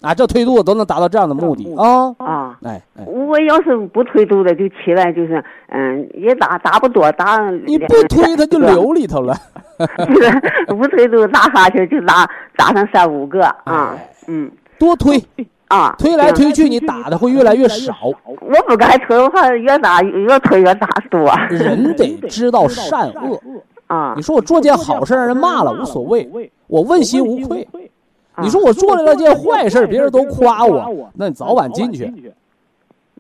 [0.01, 2.15] 啊，这推肚子都能达到这样的目的啊！
[2.19, 2.57] 啊！
[2.63, 9.35] 哎哎，我要是不推肚子，就起来就是嗯，也打打不多，打你不推它就流里头了。
[9.77, 12.25] 不 是不推肚子打哈欠就打
[12.55, 13.93] 打上三五个啊，
[14.27, 15.21] 嗯多推，
[15.69, 17.95] 啊，推来推去，你打的会越来越少。
[18.25, 21.31] 我不该推，我怕越打越推越打多。
[21.49, 23.39] 人得知道善恶。
[23.87, 27.67] 啊你说我做件好事让人骂了无所谓，我问心无愧。
[28.37, 32.05] 你说我做了件坏事，别人都夸我，那你早晚进去。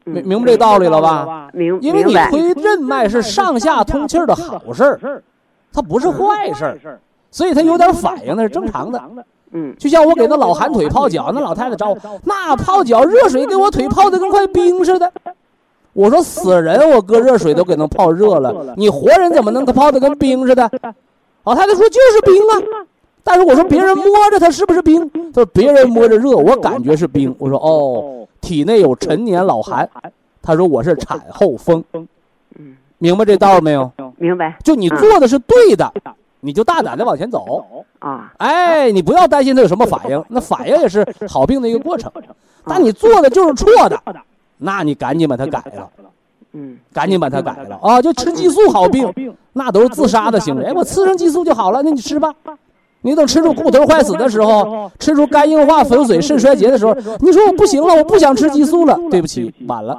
[0.05, 1.49] 明明白这道理了吧？
[1.53, 5.23] 明因为你推任脉是上下通气的好事儿，
[5.71, 8.99] 它不是坏事儿，所以它有点反应那是正常的。
[9.51, 15.11] 嗯就像我给那老寒腿泡脚， 那老太太找我，那泡脚热水给我腿泡的跟块冰似的。
[15.93, 20.69] 我说死人，我搁热水都给能泡热了， 你活人怎么能泡的跟冰似的？
[21.43, 22.85] 老太太说就是冰啊，
[23.23, 25.09] 但是我说别人摸着它是不是冰？
[25.33, 27.33] 她说别人摸着热，我感觉是冰。
[27.39, 29.89] 我说哦，体内有陈年老寒。
[30.41, 33.91] 她说我是产后风，嗯，明白这道没有？
[34.17, 35.91] 明白就你做的是对的，
[36.41, 37.85] 你就大胆的往前走。
[37.99, 38.31] 啊。
[38.37, 42.11] 哎，你不要担心他有什么反应， 那反应也是好病的一个过程。
[42.65, 44.01] 但你做的就是错的，
[44.57, 45.89] 那你赶紧把它改了，
[46.53, 46.77] 嗯。
[46.93, 47.79] 赶紧把它改了。
[47.81, 48.01] 啊！
[48.01, 49.11] 就吃激素好病，
[49.53, 50.65] 那都是自杀的行为。
[50.65, 52.33] 哎，我吃上激素就好了，那你吃吧。
[53.01, 58.99] 你等吃出骨头坏死的时候，吃出肝硬化、粉碎、肾衰竭的时候，你说我不行了，我不想吃激素了。
[59.09, 59.97] 对不起，晚了，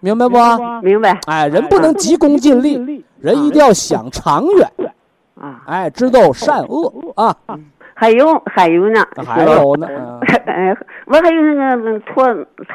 [0.00, 0.36] 明白不？
[0.84, 4.70] 明白哎，人不能急功近利，人一定要想长远。
[5.40, 5.62] 啊。
[5.66, 6.92] 哎，知道善恶。
[7.16, 7.34] 啊。
[7.94, 10.20] 还有还有呢，还有呢， 嗯。
[10.46, 12.24] 哎，我还有那个脱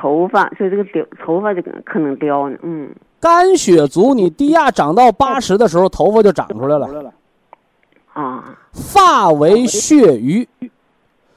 [0.01, 2.89] 头发，就这个掉头发这个可能掉呢，嗯。
[3.19, 7.13] 肝血足，你低压长到八十的时候，头发就长出来了。
[8.13, 8.57] 啊。
[8.71, 10.47] 发为血瘀，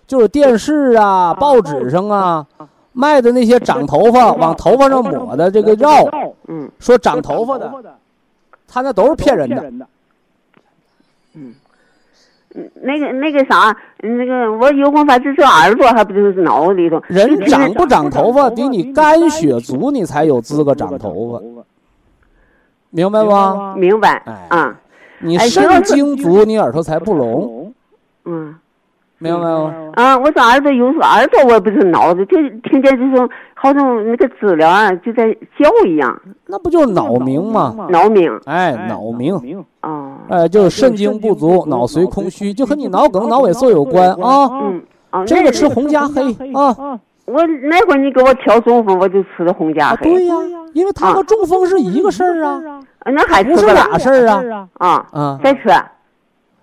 [0.06, 2.46] 就是电视啊、报纸上啊
[2.92, 5.90] 卖的那些长头发往头发上抹的这个药，
[6.46, 6.70] 嗯。
[6.78, 7.68] 说长头发的，
[8.72, 9.86] 他那都是骗人的。
[11.34, 11.54] 嗯，
[12.74, 17.02] 那个那个啥，那个我有功法只是耳朵，还不就是脑里头？
[17.06, 21.64] 人长不长头发，得你肝血足，你才有资格长头发，
[22.90, 23.78] 明白不？
[23.78, 24.80] 明白哎啊，
[25.18, 27.74] 你哎肾精足，你耳朵才不聋，
[28.24, 28.54] 嗯。
[29.18, 29.92] 明白吗？
[29.94, 32.36] 啊，我说耳朵有时候耳朵我不是脑子，就
[32.68, 33.30] 听见就说
[33.62, 37.86] 好像那个知了啊就在叫一样，那不就是脑鸣吗？
[37.90, 40.18] 脑鸣哎，脑鸣，啊。
[40.28, 44.48] 哎，就是肾精不足，脑髓空虚，就和你脑梗、脑萎缩有关啊。
[44.50, 50.12] 嗯啊，这那个吃红加黑啊我那会儿你给我调中风，我就吃的红加啊，黑。
[50.12, 50.34] 对呀，
[50.72, 52.60] 因为它和中风是一个事儿啊，
[53.04, 55.38] 啊，那还吃不是俩事儿啊啊，啊。
[55.44, 55.60] 再吃。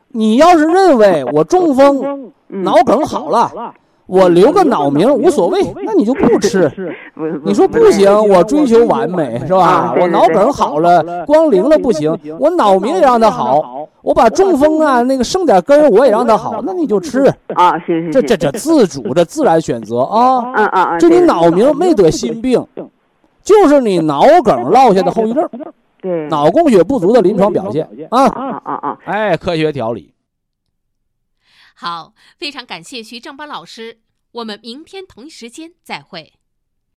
[0.09, 2.03] 你要是认为我中风、
[2.49, 3.49] 嗯脑梗好了，
[4.09, 6.69] 我留个脑鸣无所谓，那你就不 吃。
[7.45, 17.25] 你说不行，我追求完美是吧我脑梗好了，光灵了不行，我脑鸣也让它好，我把中风啊那个剩点根我也让它好，那你就吃。
[17.53, 20.39] 啊，行行行，这这这自主，这自然选择啊。
[20.55, 22.65] 嗯嗯嗯，就你脑鸣没得心病，
[23.43, 25.47] 就是你脑梗落下的后遗症，
[26.01, 28.25] 对脑供血不足的临床表现啊。
[28.25, 30.11] 啊啊啊，哎，科学调理。
[31.81, 34.01] 好，非常感谢徐正邦老师，
[34.31, 36.38] 我们明天同一时间再会。